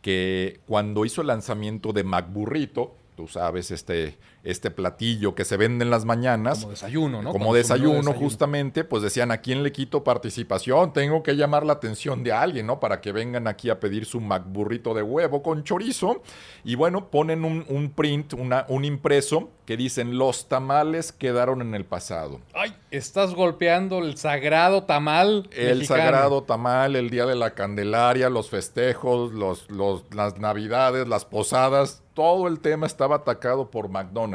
que 0.00 0.60
cuando 0.66 1.04
hizo 1.04 1.20
el 1.20 1.26
lanzamiento 1.26 1.92
de 1.92 2.04
McBurrito, 2.04 2.96
tú 3.14 3.28
sabes, 3.28 3.70
este, 3.70 4.16
este 4.42 4.70
platillo 4.70 5.34
que 5.34 5.44
se 5.44 5.56
vende 5.56 5.84
en 5.84 5.90
las 5.90 6.04
mañanas. 6.04 6.60
Como 6.60 6.70
desayuno, 6.70 7.22
¿no? 7.22 7.32
Como 7.32 7.54
desayuno, 7.54 8.12
justamente, 8.12 8.84
pues 8.84 9.02
decían, 9.02 9.30
¿a 9.30 9.38
quién 9.38 9.62
le 9.62 9.72
quito 9.72 10.02
participación? 10.02 10.92
Tengo 10.92 11.22
que 11.22 11.36
llamar 11.36 11.66
la 11.66 11.74
atención 11.74 12.22
de 12.24 12.32
alguien, 12.32 12.66
¿no? 12.66 12.80
Para 12.80 13.00
que 13.00 13.12
vengan 13.12 13.46
aquí 13.46 13.70
a 13.70 13.80
pedir 13.80 14.06
su 14.06 14.20
McBurrito 14.20 14.94
de 14.94 15.02
huevo 15.02 15.42
con 15.42 15.64
chorizo. 15.64 16.22
Y 16.64 16.74
bueno, 16.74 17.10
ponen 17.10 17.44
un, 17.44 17.92
print, 17.94 18.32
una, 18.34 18.64
un 18.68 18.84
impreso 18.84 19.50
que 19.66 19.76
dicen, 19.76 20.18
los 20.18 20.48
tamales 20.48 21.12
quedaron 21.12 21.60
en 21.60 21.74
el 21.74 21.84
pasado. 21.84 22.40
¡Ay! 22.54 22.74
Estás 22.90 23.34
golpeando 23.34 23.98
el 23.98 24.16
sagrado 24.16 24.82
tamal. 24.82 25.48
El 25.52 25.78
mexicano. 25.78 26.02
sagrado 26.02 26.42
tamal, 26.42 26.96
el 26.96 27.08
día 27.08 27.24
de 27.24 27.36
la 27.36 27.54
Candelaria, 27.54 28.30
los 28.30 28.50
festejos, 28.50 29.32
los, 29.32 29.70
los, 29.70 30.04
las 30.12 30.38
navidades, 30.38 31.06
las 31.06 31.24
posadas, 31.24 32.02
todo 32.14 32.48
el 32.48 32.60
tema 32.60 32.86
estaba 32.86 33.16
atacado 33.16 33.70
por 33.70 33.88
McDonald's. 33.88 34.29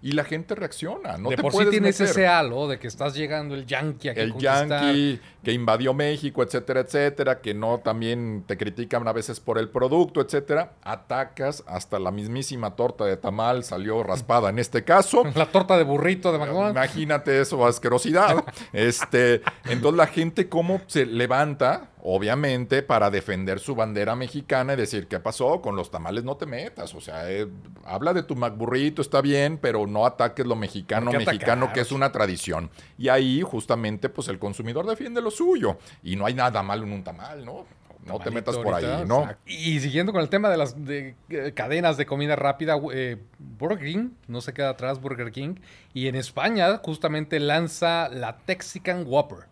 Y 0.00 0.12
la 0.12 0.24
gente 0.24 0.54
reacciona, 0.54 1.16
no 1.16 1.30
de 1.30 1.36
te 1.36 1.42
por 1.42 1.52
sí 1.52 1.58
tienes 1.70 2.00
meter. 2.00 2.10
ese 2.10 2.26
halo 2.26 2.66
de 2.66 2.78
que 2.78 2.88
estás 2.88 3.14
llegando 3.14 3.54
el 3.54 3.66
yankee 3.66 4.08
a 4.08 4.12
el 4.12 4.30
conquistar. 4.30 4.68
yankee 4.68 5.20
que 5.44 5.52
invadió 5.52 5.94
México, 5.94 6.42
etcétera, 6.42 6.80
etcétera, 6.80 7.40
que 7.40 7.54
no 7.54 7.78
también 7.78 8.44
te 8.46 8.56
critican 8.56 9.06
a 9.06 9.12
veces 9.12 9.38
por 9.38 9.58
el 9.58 9.68
producto, 9.68 10.20
etcétera, 10.20 10.72
atacas 10.82 11.62
hasta 11.66 11.98
la 11.98 12.10
mismísima 12.10 12.74
torta 12.74 13.04
de 13.04 13.16
tamal 13.16 13.64
salió 13.64 14.02
raspada 14.02 14.50
en 14.50 14.58
este 14.58 14.84
caso. 14.84 15.22
La 15.34 15.46
torta 15.46 15.76
de 15.76 15.84
burrito 15.84 16.32
de 16.32 16.38
McDonald's. 16.38 16.72
Imagínate 16.72 17.40
eso, 17.40 17.64
asquerosidad. 17.66 18.44
este, 18.72 19.42
entonces 19.64 19.96
la 19.96 20.06
gente 20.06 20.48
cómo 20.48 20.80
se 20.86 21.06
levanta, 21.06 21.90
obviamente, 22.02 22.82
para 22.82 23.10
defender 23.10 23.60
su 23.60 23.74
bandera 23.74 24.16
mexicana 24.16 24.74
y 24.74 24.76
decir, 24.76 25.06
¿qué 25.06 25.20
pasó? 25.20 25.60
Con 25.60 25.76
los 25.76 25.90
tamales 25.90 26.24
no 26.24 26.36
te 26.36 26.46
metas. 26.46 26.94
O 26.94 27.00
sea, 27.00 27.30
eh, 27.30 27.46
habla 27.84 28.12
de 28.12 28.24
tu 28.24 28.34
McBurrito, 28.34 29.02
está 29.02 29.20
bien, 29.20 29.58
pero 29.58 29.86
no 29.86 30.04
ataques 30.04 30.44
lo 30.44 30.56
mexicano, 30.56 31.10
¿Por 31.10 31.20
qué 31.20 31.26
mexicano, 31.26 31.66
atacar? 31.66 31.74
que 31.74 31.80
es 31.80 31.92
una 31.92 32.10
tradición. 32.10 32.70
Y 32.98 33.08
ahí, 33.08 33.42
justamente, 33.42 34.08
pues 34.08 34.28
el 34.28 34.38
consumidor 34.38 34.86
defiende 34.86 35.22
lo 35.22 35.30
suyo. 35.30 35.78
Y 36.02 36.16
no 36.16 36.26
hay 36.26 36.34
nada 36.34 36.62
malo 36.62 36.84
en 36.84 36.92
un 36.92 37.04
tamal, 37.04 37.44
¿no? 37.44 37.66
No 38.04 38.18
te 38.18 38.32
metas 38.32 38.58
por 38.58 38.74
ahí, 38.74 39.04
¿no? 39.06 39.28
Y 39.46 39.78
siguiendo 39.78 40.12
con 40.12 40.22
el 40.22 40.28
tema 40.28 40.50
de 40.50 40.56
las 40.56 40.84
de, 40.84 41.14
eh, 41.28 41.52
cadenas 41.54 41.96
de 41.96 42.04
comida 42.04 42.34
rápida, 42.34 42.76
eh, 42.92 43.16
Burger 43.38 43.78
King 43.78 44.10
no 44.26 44.40
se 44.40 44.52
queda 44.52 44.70
atrás, 44.70 45.00
Burger 45.00 45.30
King. 45.30 45.54
Y 45.94 46.08
en 46.08 46.16
España 46.16 46.78
justamente 46.78 47.38
lanza 47.38 48.08
la 48.08 48.38
Texican 48.38 49.04
Whopper. 49.06 49.51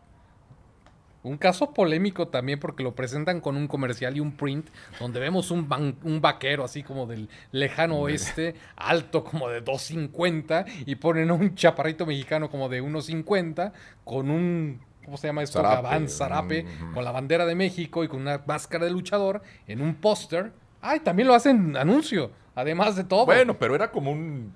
Un 1.22 1.36
caso 1.36 1.72
polémico 1.74 2.28
también 2.28 2.58
porque 2.58 2.82
lo 2.82 2.94
presentan 2.94 3.40
con 3.40 3.56
un 3.56 3.66
comercial 3.68 4.16
y 4.16 4.20
un 4.20 4.32
print 4.32 4.68
donde 4.98 5.20
vemos 5.20 5.50
un, 5.50 5.68
ban- 5.68 5.96
un 6.02 6.20
vaquero 6.22 6.64
así 6.64 6.82
como 6.82 7.06
del 7.06 7.28
lejano 7.52 7.96
oeste, 7.98 8.54
alto 8.76 9.22
como 9.22 9.48
de 9.50 9.62
2.50 9.62 10.64
y 10.86 10.94
ponen 10.94 11.30
un 11.30 11.54
chaparrito 11.54 12.06
mexicano 12.06 12.48
como 12.50 12.68
de 12.70 12.82
1.50 12.82 13.72
con 14.04 14.30
un, 14.30 14.80
¿cómo 15.04 15.16
se 15.18 15.26
llama 15.26 15.42
esto? 15.42 15.58
Zarape, 15.60 16.08
zarape, 16.08 16.64
con 16.94 17.04
la 17.04 17.10
bandera 17.12 17.44
de 17.44 17.54
México 17.54 18.02
y 18.02 18.08
con 18.08 18.20
una 18.22 18.40
máscara 18.46 18.86
de 18.86 18.90
luchador 18.90 19.42
en 19.66 19.82
un 19.82 19.94
póster. 19.96 20.52
Ay, 20.80 21.00
también 21.00 21.28
lo 21.28 21.34
hacen 21.34 21.76
anuncio, 21.76 22.30
además 22.54 22.96
de 22.96 23.04
todo. 23.04 23.26
Bueno, 23.26 23.58
pero 23.58 23.74
era 23.74 23.90
como 23.90 24.10
un 24.10 24.54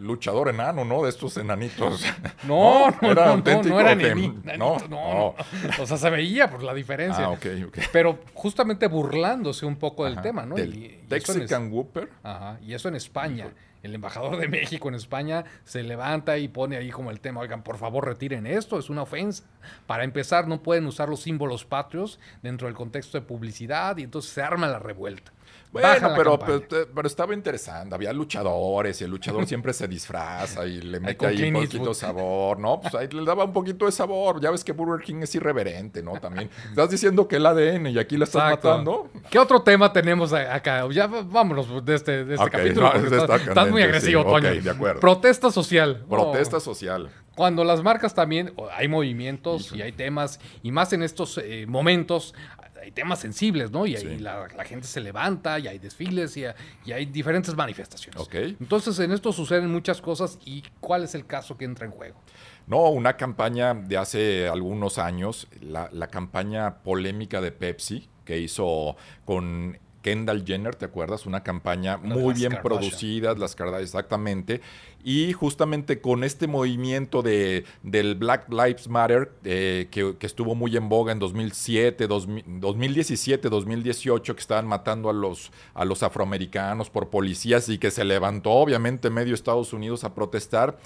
luchador 0.00 0.48
enano, 0.48 0.84
¿no? 0.84 1.02
De 1.02 1.10
estos 1.10 1.36
enanitos. 1.36 2.04
no, 2.46 2.90
no, 3.00 3.10
era 3.10 3.14
no, 3.22 3.26
no, 3.26 3.32
auténtico. 3.34 3.74
no 3.74 3.80
era 3.80 3.96
que- 3.96 4.14
ni- 4.14 4.28
no, 4.28 4.78
no, 4.78 4.88
no. 4.88 5.34
O 5.82 5.86
sea, 5.86 5.96
se 5.96 6.10
veía 6.10 6.48
por 6.50 6.62
la 6.62 6.74
diferencia. 6.74 7.24
Ah, 7.24 7.30
ok, 7.30 7.46
ok. 7.68 7.78
Pero 7.92 8.18
justamente 8.34 8.86
burlándose 8.86 9.66
un 9.66 9.76
poco 9.76 10.04
del 10.04 10.14
Ajá. 10.14 10.22
tema, 10.22 10.46
¿no? 10.46 10.54
Del 10.56 10.74
Y- 10.74 11.04
Texican 11.08 11.72
Whopper. 11.72 12.08
Ajá, 12.22 12.58
y 12.62 12.74
eso 12.74 12.88
en 12.88 12.94
España. 12.96 13.52
El 13.80 13.94
embajador 13.94 14.36
de 14.38 14.48
México 14.48 14.88
en 14.88 14.96
España 14.96 15.44
se 15.64 15.84
levanta 15.84 16.36
y 16.36 16.48
pone 16.48 16.76
ahí 16.76 16.90
como 16.90 17.12
el 17.12 17.20
tema, 17.20 17.40
oigan, 17.40 17.62
por 17.62 17.78
favor 17.78 18.04
retiren 18.06 18.44
esto, 18.44 18.76
es 18.76 18.90
una 18.90 19.02
ofensa. 19.02 19.44
Para 19.86 20.02
empezar, 20.02 20.48
no 20.48 20.64
pueden 20.64 20.84
usar 20.86 21.08
los 21.08 21.20
símbolos 21.20 21.64
patrios 21.64 22.18
dentro 22.42 22.66
del 22.66 22.74
contexto 22.74 23.20
de 23.20 23.24
publicidad 23.24 23.96
y 23.98 24.02
entonces 24.02 24.32
se 24.32 24.42
arma 24.42 24.66
la 24.66 24.80
revuelta. 24.80 25.32
Bueno, 25.72 25.88
la 25.88 26.14
pero, 26.16 26.38
campaña. 26.38 26.60
pero, 26.68 26.88
pero 26.94 27.06
estaba 27.08 27.34
interesante. 27.34 27.94
Había 27.94 28.12
luchadores 28.12 29.00
y 29.00 29.04
el 29.04 29.10
luchador 29.10 29.46
siempre 29.46 29.72
se 29.72 29.86
disfraza 29.88 30.66
y 30.66 30.80
le 30.80 30.98
mete 31.00 31.26
ahí 31.26 31.42
un 31.48 31.54
poquito 31.54 31.74
Eastwood. 31.76 31.88
de 31.88 31.94
sabor, 31.94 32.58
¿no? 32.58 32.80
Pues 32.80 32.94
ahí 32.94 33.08
le 33.08 33.24
daba 33.24 33.44
un 33.44 33.52
poquito 33.52 33.86
de 33.86 33.92
sabor. 33.92 34.40
Ya 34.40 34.50
ves 34.50 34.64
que 34.64 34.72
Burger 34.72 35.04
King 35.04 35.20
es 35.22 35.34
irreverente, 35.34 36.02
¿no? 36.02 36.12
También. 36.20 36.48
Estás 36.70 36.90
diciendo 36.90 37.28
que 37.28 37.36
el 37.36 37.46
ADN 37.46 37.88
y 37.88 37.98
aquí 37.98 38.16
la 38.16 38.24
estás 38.24 38.42
Exacto. 38.44 38.68
matando. 38.70 39.10
¿Qué 39.30 39.38
otro 39.38 39.62
tema 39.62 39.92
tenemos 39.92 40.32
acá? 40.32 40.88
Ya 40.90 41.06
vámonos 41.06 41.84
de 41.84 41.94
este, 41.94 42.24
de 42.24 42.34
este 42.34 42.50
capítulo. 42.50 42.92
no, 42.92 43.04
estás, 43.04 43.22
está 43.22 43.36
estás 43.36 43.70
muy 43.70 43.82
agresivo, 43.82 44.22
sí, 44.22 44.28
Toño. 44.28 44.62
de 44.62 44.70
acuerdo. 44.70 45.00
Protesta 45.00 45.50
social. 45.50 46.04
Protesta 46.08 46.56
Oh. 46.56 46.60
social. 46.60 47.10
Cuando 47.36 47.62
las 47.62 47.82
marcas 47.84 48.14
también, 48.14 48.52
hay 48.74 48.88
movimientos 48.88 49.72
y 49.72 49.80
hay 49.80 49.92
temas, 49.92 50.40
y 50.62 50.72
más 50.72 50.92
en 50.92 51.04
estos 51.04 51.38
eh, 51.38 51.66
momentos, 51.68 52.34
hay 52.82 52.90
temas 52.90 53.18
sensibles, 53.20 53.70
¿no? 53.70 53.86
Y 53.86 53.96
ahí 53.96 54.18
la, 54.18 54.48
la 54.56 54.64
gente 54.64 54.86
se 54.86 55.00
levanta, 55.00 55.58
y 55.58 55.68
hay 55.68 55.78
desfiles, 55.78 56.36
y, 56.36 56.44
y 56.84 56.92
hay 56.92 57.06
diferentes 57.06 57.54
manifestaciones. 57.54 58.20
Ok. 58.20 58.34
Entonces, 58.60 58.98
en 58.98 59.12
esto 59.12 59.32
suceden 59.32 59.70
muchas 59.70 60.00
cosas, 60.00 60.38
¿y 60.44 60.62
cuál 60.80 61.04
es 61.04 61.14
el 61.14 61.26
caso 61.26 61.56
que 61.56 61.64
entra 61.64 61.86
en 61.86 61.92
juego? 61.92 62.20
No, 62.66 62.88
una 62.90 63.16
campaña 63.16 63.74
de 63.74 63.96
hace 63.96 64.48
algunos 64.48 64.98
años, 64.98 65.48
la, 65.60 65.88
la 65.92 66.08
campaña 66.08 66.82
polémica 66.82 67.40
de 67.40 67.52
Pepsi 67.52 68.08
que 68.24 68.38
hizo 68.38 68.96
con 69.24 69.78
Kendall 70.02 70.44
Jenner, 70.46 70.74
¿te 70.74 70.84
acuerdas? 70.84 71.26
Una 71.26 71.42
campaña 71.42 71.96
Una 72.02 72.16
muy 72.16 72.34
bien 72.34 72.52
Kardashian. 72.52 72.62
producida, 72.62 73.34
las 73.34 73.54
Kardashian, 73.54 73.82
exactamente. 73.84 74.60
Y 75.02 75.32
justamente 75.32 76.00
con 76.00 76.24
este 76.24 76.46
movimiento 76.46 77.22
de, 77.22 77.64
del 77.82 78.14
Black 78.14 78.48
Lives 78.48 78.88
Matter, 78.88 79.32
eh, 79.44 79.88
que, 79.90 80.16
que 80.18 80.26
estuvo 80.26 80.54
muy 80.54 80.76
en 80.76 80.88
boga 80.88 81.12
en 81.12 81.18
2007, 81.18 82.06
2000 82.06 82.44
2017, 82.60 83.48
2018, 83.48 84.34
que 84.34 84.40
estaban 84.40 84.66
matando 84.66 85.10
a 85.10 85.12
los, 85.12 85.52
a 85.74 85.84
los 85.84 86.02
afroamericanos 86.02 86.90
por 86.90 87.10
policías 87.10 87.68
y 87.68 87.78
que 87.78 87.90
se 87.90 88.04
levantó 88.04 88.52
obviamente 88.52 89.10
medio 89.10 89.34
Estados 89.34 89.72
Unidos 89.72 90.04
a 90.04 90.14
protestar. 90.14 90.78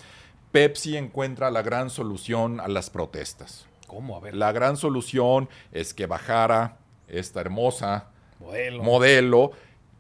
Pepsi 0.53 0.97
encuentra 0.97 1.51
la 1.51 1.63
gran 1.63 1.89
solución 1.91 2.61
a 2.61 2.69
las 2.69 2.91
protestas. 2.91 3.67
¿Cómo? 3.87 4.17
A 4.17 4.21
ver, 4.21 4.35
La 4.35 4.53
gran 4.53 4.77
solución 4.77 5.49
es 5.73 5.95
que 5.95 6.07
bajara 6.07 6.79
esta 7.09 7.41
hermosa 7.41 8.12
modelo. 8.43 8.83
modelo 8.83 9.51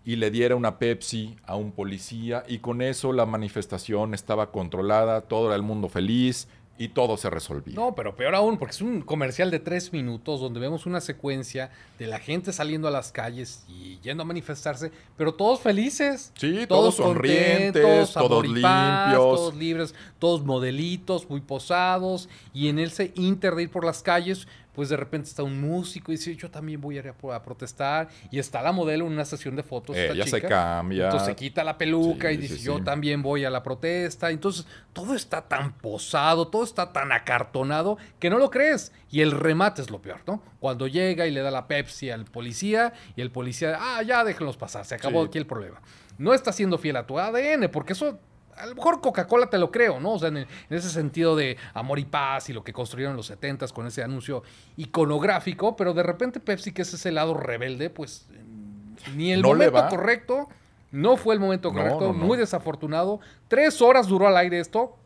y 0.04 0.16
le 0.16 0.30
diera 0.30 0.56
una 0.56 0.78
Pepsi 0.78 1.36
a 1.44 1.56
un 1.56 1.72
policía 1.72 2.42
y 2.48 2.58
con 2.58 2.82
eso 2.82 3.12
la 3.12 3.24
manifestación 3.24 4.14
estaba 4.14 4.50
controlada, 4.50 5.22
todo 5.22 5.46
era 5.46 5.56
el 5.56 5.62
mundo 5.62 5.88
feliz 5.88 6.48
y 6.78 6.88
todo 6.88 7.16
se 7.16 7.30
resolvía. 7.30 7.76
No, 7.76 7.94
pero 7.94 8.16
peor 8.16 8.34
aún, 8.34 8.58
porque 8.58 8.72
es 8.72 8.80
un 8.80 9.02
comercial 9.02 9.50
de 9.50 9.60
tres 9.60 9.92
minutos 9.92 10.40
donde 10.40 10.58
vemos 10.58 10.86
una 10.86 11.00
secuencia 11.00 11.70
de 11.98 12.06
la 12.06 12.18
gente 12.18 12.52
saliendo 12.52 12.88
a 12.88 12.90
las 12.90 13.12
calles 13.12 13.64
y 13.68 14.00
yendo 14.00 14.22
a 14.22 14.26
manifestarse, 14.26 14.90
pero 15.16 15.34
todos 15.34 15.60
felices. 15.60 16.32
Sí, 16.34 16.66
todos 16.66 16.96
sonrientes, 16.96 18.12
todos 18.12 18.46
paz, 18.60 19.10
limpios. 19.10 19.22
todos 19.22 19.54
libres, 19.54 19.94
todos 20.18 20.44
modelitos, 20.44 21.28
muy 21.28 21.40
posados. 21.40 22.28
Y 22.52 22.68
en 22.68 22.78
ese 22.78 23.12
inter 23.14 23.54
de 23.54 23.64
ir 23.64 23.70
por 23.70 23.84
las 23.84 24.02
calles, 24.02 24.48
pues 24.74 24.88
de 24.88 24.96
repente 24.96 25.28
está 25.28 25.42
un 25.42 25.60
músico 25.60 26.12
y 26.12 26.16
dice, 26.16 26.34
yo 26.34 26.50
también 26.50 26.80
voy 26.80 26.96
a 26.96 27.00
ir 27.00 27.08
a, 27.08 27.12
pro- 27.12 27.32
a 27.32 27.42
protestar. 27.42 28.08
Y 28.30 28.38
está 28.38 28.62
la 28.62 28.72
modelo 28.72 29.06
en 29.06 29.12
una 29.12 29.24
sesión 29.24 29.54
de 29.56 29.62
fotos. 29.62 29.96
esta 29.96 30.14
Ella 30.14 30.24
se 30.26 30.36
chica. 30.36 30.48
cambia. 30.48 31.04
Entonces 31.04 31.26
se 31.26 31.36
quita 31.36 31.62
la 31.64 31.76
peluca 31.78 32.28
Sí, 32.28 32.34
y 32.34 32.36
dice, 32.38 32.56
sí, 32.56 32.64
yo 32.64 32.82
también 32.82 33.22
voy 33.22 33.44
a 33.44 33.50
la 33.50 33.62
protesta. 33.62 34.30
Entonces 34.30 34.66
todo 34.92 35.14
está 35.14 35.42
tan 35.42 35.72
posado, 35.74 36.48
todo 36.48 36.64
está 36.64 36.92
tan 36.92 37.12
acartonado 37.12 37.98
que 38.18 38.30
no 38.30 38.38
lo 38.38 38.50
crees. 38.50 38.92
Y 39.10 39.20
el 39.20 39.32
remate 39.32 39.82
es 39.82 39.90
lo 39.90 40.00
peor, 40.00 40.20
¿no? 40.26 40.42
Cuando 40.58 40.86
llega 40.86 41.26
y 41.26 41.30
le 41.30 41.40
da 41.42 41.50
la 41.50 41.66
Pepsi 41.66 42.10
al 42.10 42.24
policía 42.24 42.92
y 43.14 43.20
el 43.20 43.30
policía, 43.30 43.76
ah, 43.78 44.02
ya 44.02 44.24
déjenlos 44.24 44.56
pasar, 44.56 44.84
se 44.84 44.94
acabó 44.94 45.22
aquí 45.22 45.36
el 45.38 45.46
problema. 45.46 45.82
No 46.18 46.32
está 46.34 46.52
siendo 46.52 46.78
fiel 46.78 46.96
a 46.96 47.06
tu 47.06 47.18
ADN, 47.18 47.68
porque 47.70 47.92
eso... 47.94 48.18
A 48.56 48.66
lo 48.66 48.74
mejor 48.74 49.00
Coca-Cola 49.00 49.48
te 49.48 49.58
lo 49.58 49.70
creo, 49.70 49.98
¿no? 50.00 50.12
O 50.12 50.18
sea, 50.18 50.28
en, 50.28 50.46
ese 50.70 50.90
sentido 50.90 51.36
de 51.36 51.56
amor 51.74 51.98
y 51.98 52.04
paz 52.04 52.48
y 52.50 52.52
lo 52.52 52.62
que 52.62 52.72
construyeron 52.72 53.12
en 53.12 53.16
los 53.16 53.30
70s 53.30 53.72
con 53.72 53.86
ese 53.86 54.02
anuncio 54.02 54.42
iconográfico, 54.76 55.76
pero 55.76 55.94
de 55.94 56.02
repente 56.02 56.40
Pepsi, 56.40 56.72
que 56.72 56.82
es 56.82 56.92
ese 56.94 57.12
lado 57.12 57.34
rebelde, 57.34 57.90
pues 57.90 58.26
mm, 58.30 59.16
ni 59.16 59.32
el 59.32 59.42
No 59.42 59.48
momento 59.48 59.88
correcto, 59.88 60.48
no 60.90 61.16
fue 61.16 61.34
el 61.34 61.40
momento 61.40 61.72
correcto, 61.72 62.00
no, 62.00 62.12
no. 62.12 62.24
muy 62.24 62.36
desafortunado. 62.36 63.20
Tres 63.48 63.80
horas 63.80 64.06
duró 64.06 64.26
al 64.26 64.36
aire 64.36 64.60
esto 64.60 64.98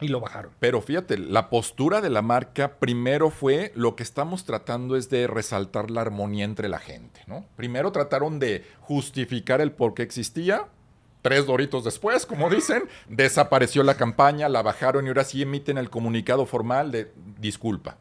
y 0.00 0.08
lo 0.08 0.20
bajaron. 0.20 0.52
Pero 0.58 0.80
fíjate, 0.80 1.18
la 1.18 1.50
postura 1.50 2.00
de 2.00 2.10
la 2.10 2.22
marca 2.22 2.78
primero 2.78 3.30
fue 3.30 3.72
lo 3.74 3.96
que 3.96 4.02
estamos 4.02 4.44
tratando 4.44 4.96
es 4.96 5.10
de 5.10 5.26
resaltar 5.26 5.90
la 5.90 6.02
armonía 6.02 6.44
entre 6.44 6.68
la 6.68 6.78
gente, 6.78 7.22
¿no? 7.26 7.46
Primero 7.56 7.92
trataron 7.92 8.38
de 8.38 8.64
justificar 8.80 9.60
el 9.60 9.72
por 9.72 9.94
qué 9.94 10.02
existía. 10.02 10.66
Tres 11.28 11.46
doritos 11.46 11.84
después, 11.84 12.24
como 12.26 12.48
dicen, 12.50 12.84
desapareció 13.08 13.82
la 13.82 13.96
campaña, 13.96 14.48
la 14.48 14.62
bajaron 14.62 15.04
y 15.04 15.08
ahora 15.08 15.24
sí 15.24 15.42
emiten 15.42 15.78
el 15.78 15.90
comunicado 15.90 16.46
formal 16.46 16.90
de 16.90 17.12
disculpa. 17.38 17.96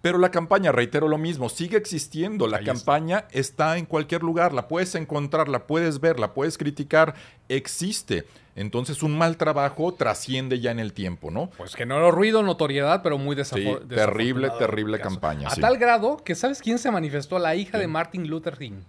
Pero 0.00 0.18
la 0.18 0.32
campaña, 0.32 0.72
reitero 0.72 1.06
lo 1.06 1.16
mismo, 1.16 1.48
sigue 1.48 1.76
existiendo. 1.76 2.48
La 2.48 2.56
Ahí 2.56 2.64
campaña 2.64 3.26
está 3.30 3.78
en 3.78 3.86
cualquier 3.86 4.24
lugar, 4.24 4.52
la 4.52 4.66
puedes 4.66 4.96
encontrar, 4.96 5.48
la 5.48 5.66
puedes 5.68 6.00
ver, 6.00 6.18
la 6.18 6.34
puedes 6.34 6.58
criticar, 6.58 7.14
existe. 7.48 8.24
Entonces 8.56 9.02
un 9.04 9.16
mal 9.16 9.36
trabajo 9.36 9.94
trasciende 9.94 10.58
ya 10.60 10.72
en 10.72 10.80
el 10.80 10.92
tiempo, 10.92 11.30
¿no? 11.30 11.50
Pues 11.56 11.74
generó 11.76 12.10
ruido, 12.10 12.42
notoriedad, 12.42 13.00
pero 13.02 13.16
muy 13.16 13.36
Sí, 13.36 13.42
desafor- 13.42 13.88
terrible, 13.88 14.48
desafortunado 14.48 14.58
terrible 14.58 14.98
caso. 14.98 15.10
campaña, 15.10 15.48
A 15.48 15.54
sí. 15.54 15.60
tal 15.60 15.78
grado 15.78 16.16
que, 16.18 16.34
¿sabes 16.34 16.60
quién 16.60 16.78
se 16.78 16.90
manifestó? 16.90 17.38
La 17.38 17.54
hija 17.54 17.78
de. 17.78 17.86
Martin 17.86 18.28
Luther 18.28 18.58
King. 18.58 18.82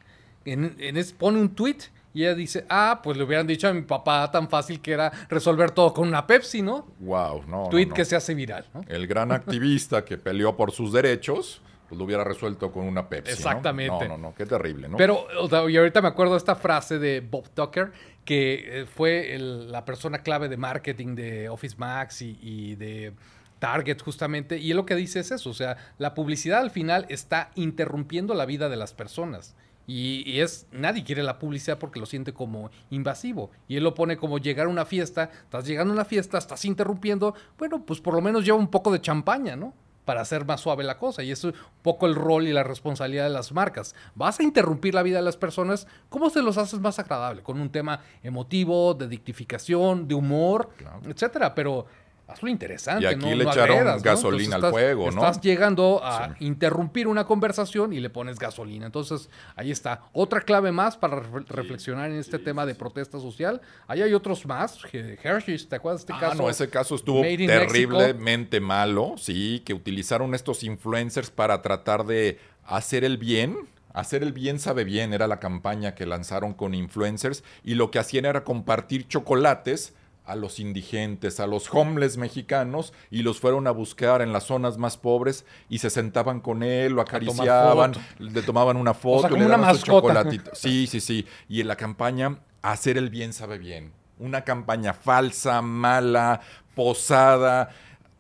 En, 0.46 0.76
en 0.80 0.98
es- 0.98 1.14
pone 1.14 1.40
un 1.40 1.50
tweet 1.56 1.78
Y 2.13 2.22
ella 2.24 2.36
dice, 2.36 2.65
ah, 2.70 3.01
pues 3.03 3.17
le 3.17 3.24
hubieran 3.24 3.48
dicho 3.48 3.67
a 3.67 3.74
mi 3.74 3.82
papá 3.82 4.29
tan 4.32 4.48
fácil 4.50 4.82
que 4.82 4.91
era 4.91 5.12
resolver 5.29 5.72
todo 5.72 5.93
con 5.93 6.08
una 6.08 6.27
Pepsi, 6.27 6.62
¿no? 6.62 6.88
Wow, 7.00 7.43
no. 7.48 7.70
Tweet 7.70 7.86
no, 7.86 7.89
no. 7.89 7.96
que 7.96 8.05
se 8.05 8.15
hace 8.15 8.36
viral, 8.36 8.65
¿no? 8.74 8.82
El 8.88 9.08
gran 9.08 9.32
activista 9.32 10.05
que 10.05 10.17
peleó 10.17 10.55
por 10.55 10.72
sus 10.72 10.93
derechos, 10.93 11.62
pues 11.89 11.98
lo 11.98 12.05
hubiera 12.05 12.24
resuelto 12.24 12.72
con 12.72 12.86
una 12.86 13.10
Pepsi. 13.10 13.34
Exactamente. 13.34 14.08
No, 14.08 14.17
no, 14.17 14.29
no, 14.29 14.36
qué 14.36 14.46
terrible, 14.46 14.88
¿no? 14.89 14.98
Pero, 14.98 15.25
y 15.70 15.75
ahorita 15.77 16.01
me 16.01 16.08
acuerdo 16.10 16.34
de 16.34 16.38
esta 16.38 16.55
frase 16.55 17.00
de 17.00 17.22
Bob 17.22 17.50
Tucker, 17.50 17.91
que 18.25 18.82
eh, 18.82 18.86
fue 18.86 19.34
el- 19.36 19.72
la 19.72 19.84
persona 19.84 20.20
clave 20.20 20.50
de 20.50 20.58
marketing 20.58 21.15
de 21.15 21.50
Office 21.50 21.75
Max 21.77 22.22
y, 22.22 22.38
y 22.41 22.75
de 22.75 23.13
Target 23.60 24.01
justamente, 24.01 24.58
y 24.60 24.72
él 24.72 24.77
lo 24.77 24.86
que 24.86 24.96
dice 24.96 25.20
es 25.20 25.32
eso, 25.32 25.50
o 25.50 25.53
sea, 25.53 25.77
la 25.98 26.13
publicidad 26.13 26.60
al 26.60 26.70
final 26.72 27.05
está 27.10 27.50
interrumpiendo 27.55 28.34
la 28.34 28.46
vida 28.46 28.70
de 28.70 28.75
las 28.75 28.93
personas. 28.93 29.55
Y, 29.86 30.24
y 30.30 30.40
es, 30.42 30.68
nadie 30.72 31.04
quiere 31.04 31.24
la 31.24 31.40
publicidad 31.40 31.78
porque 31.78 32.00
lo 32.00 32.06
siente 32.06 32.34
como 32.34 32.70
invasivo. 32.90 33.52
Y 33.68 33.75
él 33.78 33.84
lo 33.84 33.94
pone 33.94 34.18
como 34.18 34.38
llegar 34.38 34.68
a 34.68 34.70
una 34.70 34.86
fiesta, 34.86 35.30
estás 35.44 35.66
llegando 35.66 35.92
a 35.94 35.96
una 35.96 36.06
fiesta, 36.06 36.38
estás 36.38 36.63
interrumpiendo, 36.66 37.36
bueno, 37.58 37.84
pues 37.86 38.00
por 38.00 38.13
lo 38.13 38.22
menos 38.22 38.46
lleva 38.46 38.58
un 38.58 38.70
poco 38.70 38.92
de 38.92 39.02
champaña, 39.02 39.56
¿no? 39.56 39.74
Para 40.06 40.20
hacer 40.22 40.46
más 40.46 40.60
suave 40.60 40.84
la 40.84 40.98
cosa. 40.98 41.24
Y 41.24 41.32
eso 41.32 41.50
es 41.50 41.56
un 41.56 41.62
poco 41.82 42.08
el 42.08 42.16
rol 42.16 42.46
y 42.48 42.52
la 42.54 42.63
responsabilidad 42.63 43.24
de 43.24 43.30
las 43.30 43.54
marcas. 43.54 43.96
Vas 44.16 44.40
a 44.40 44.44
interrumpir 44.44 44.94
la 44.94 45.02
vida 45.04 45.18
de 45.18 45.24
las 45.24 45.38
personas, 45.38 45.88
¿cómo 46.10 46.30
se 46.30 46.42
los 46.42 46.58
haces 46.58 46.80
más 46.82 47.00
agradable? 47.00 47.42
Con 47.42 47.60
un 47.60 47.70
tema 47.70 48.02
emotivo, 48.22 48.94
de 48.94 49.08
dictificación, 49.08 50.08
de 50.08 50.16
humor, 50.16 50.70
Claro. 50.78 51.00
etcétera. 51.08 51.56
Pero 51.56 51.86
hazlo 52.34 52.50
interesante. 52.50 53.04
Y 53.04 53.08
aquí 53.08 53.25
no- 53.25 53.36
le 53.36 53.44
no 53.46 53.52
echaron 53.52 53.78
agredas, 53.78 53.98
¿no? 53.98 54.12
gasolina 54.12 54.44
Entonces 54.44 54.54
al 54.54 54.60
estás- 54.60 54.72
fuego, 54.72 55.12
¿no? 55.12 55.22
Estás 55.22 55.42
llegando 55.42 56.02
a 56.04 56.30
Sí. 56.38 56.46
interrumpir 56.46 57.08
una 57.08 57.25
conversación 57.25 57.94
y 57.94 58.00
le 58.00 58.10
pones 58.10 58.38
gasolina. 58.38 58.86
Entonces, 58.86 59.30
ahí 59.56 59.72
está. 59.72 60.02
Otra 60.12 60.42
clave 60.42 60.72
más 60.72 60.98
para 60.98 61.22
re- 61.22 61.46
reflexionar 61.48 62.12
en 62.12 62.18
este 62.18 62.40
tema 62.40 62.66
de 62.66 62.75
protesta 62.75 63.20
social. 63.20 63.62
Ahí 63.88 64.02
hay 64.02 64.13
otros 64.13 64.46
más. 64.46 64.78
He- 64.92 65.18
Hershey's, 65.24 65.68
¿te 65.70 65.75
acuerdas 65.78 66.06
de 66.06 66.13
este 66.13 66.25
Ah, 66.25 66.30
caso? 66.30 66.42
no, 66.44 66.50
ese 66.50 66.70
caso 66.70 66.96
estuvo 66.96 67.22
terriblemente 67.22 68.60
malo, 68.60 69.16
sí, 69.18 69.62
que 69.66 69.74
utilizaron 69.74 70.34
estos 70.36 70.63
influencers 70.63 71.30
para 71.32 71.62
tratar 71.62 72.06
de 72.06 72.40
hacer 72.66 73.04
el 73.04 73.18
bien. 73.18 73.58
Hacer 73.94 74.24
el 74.24 74.34
bien 74.34 74.58
sabe 74.60 74.86
bien, 74.86 75.13
era 75.13 75.28
la 75.28 75.40
campaña 75.40 75.94
que 75.94 76.08
lanzaron 76.08 76.54
con 76.54 76.74
influencers 76.74 77.44
y 77.63 77.75
lo 77.75 77.92
que 77.92 78.00
hacían 78.00 78.25
era 78.25 78.44
compartir 78.44 79.08
chocolates 79.08 79.94
a 80.25 80.36
los 80.36 80.60
indigentes, 80.60 81.39
a 81.39 81.48
los 81.48 81.74
homeless 81.74 82.18
mexicanos 82.18 82.94
y 83.12 83.24
los 83.24 83.39
fueron 83.39 83.68
a 83.68 83.72
buscar 83.72 84.22
en 84.22 84.32
las 84.32 84.46
zonas 84.46 84.77
más 84.77 84.98
pobres 84.98 85.46
y 85.70 85.80
se 85.80 85.89
sentaban 85.89 86.39
con 86.39 86.63
él, 86.63 86.94
lo 86.94 87.01
acariciaban, 87.01 87.94
le 88.20 88.42
tomaban 88.42 88.77
una 88.77 88.94
foto, 88.94 89.22
sea, 89.22 89.30
como 89.30 89.42
le 89.42 89.48
una 89.48 89.58
daban 89.58 89.75
su 89.75 89.82
mascota. 89.82 90.01
chocolatito. 90.01 90.51
Sí, 90.53 90.88
sí, 90.88 91.01
sí. 91.01 91.25
Y 91.50 91.62
en 91.62 91.68
la 91.68 91.75
campaña, 91.75 92.39
hacer 92.62 92.98
el 92.98 93.10
bien 93.10 93.34
sabe 93.34 93.58
bien. 93.58 93.92
Una 94.20 94.44
campaña 94.44 94.94
falsa, 94.94 95.62
mala, 95.62 96.39
posada. 96.75 97.70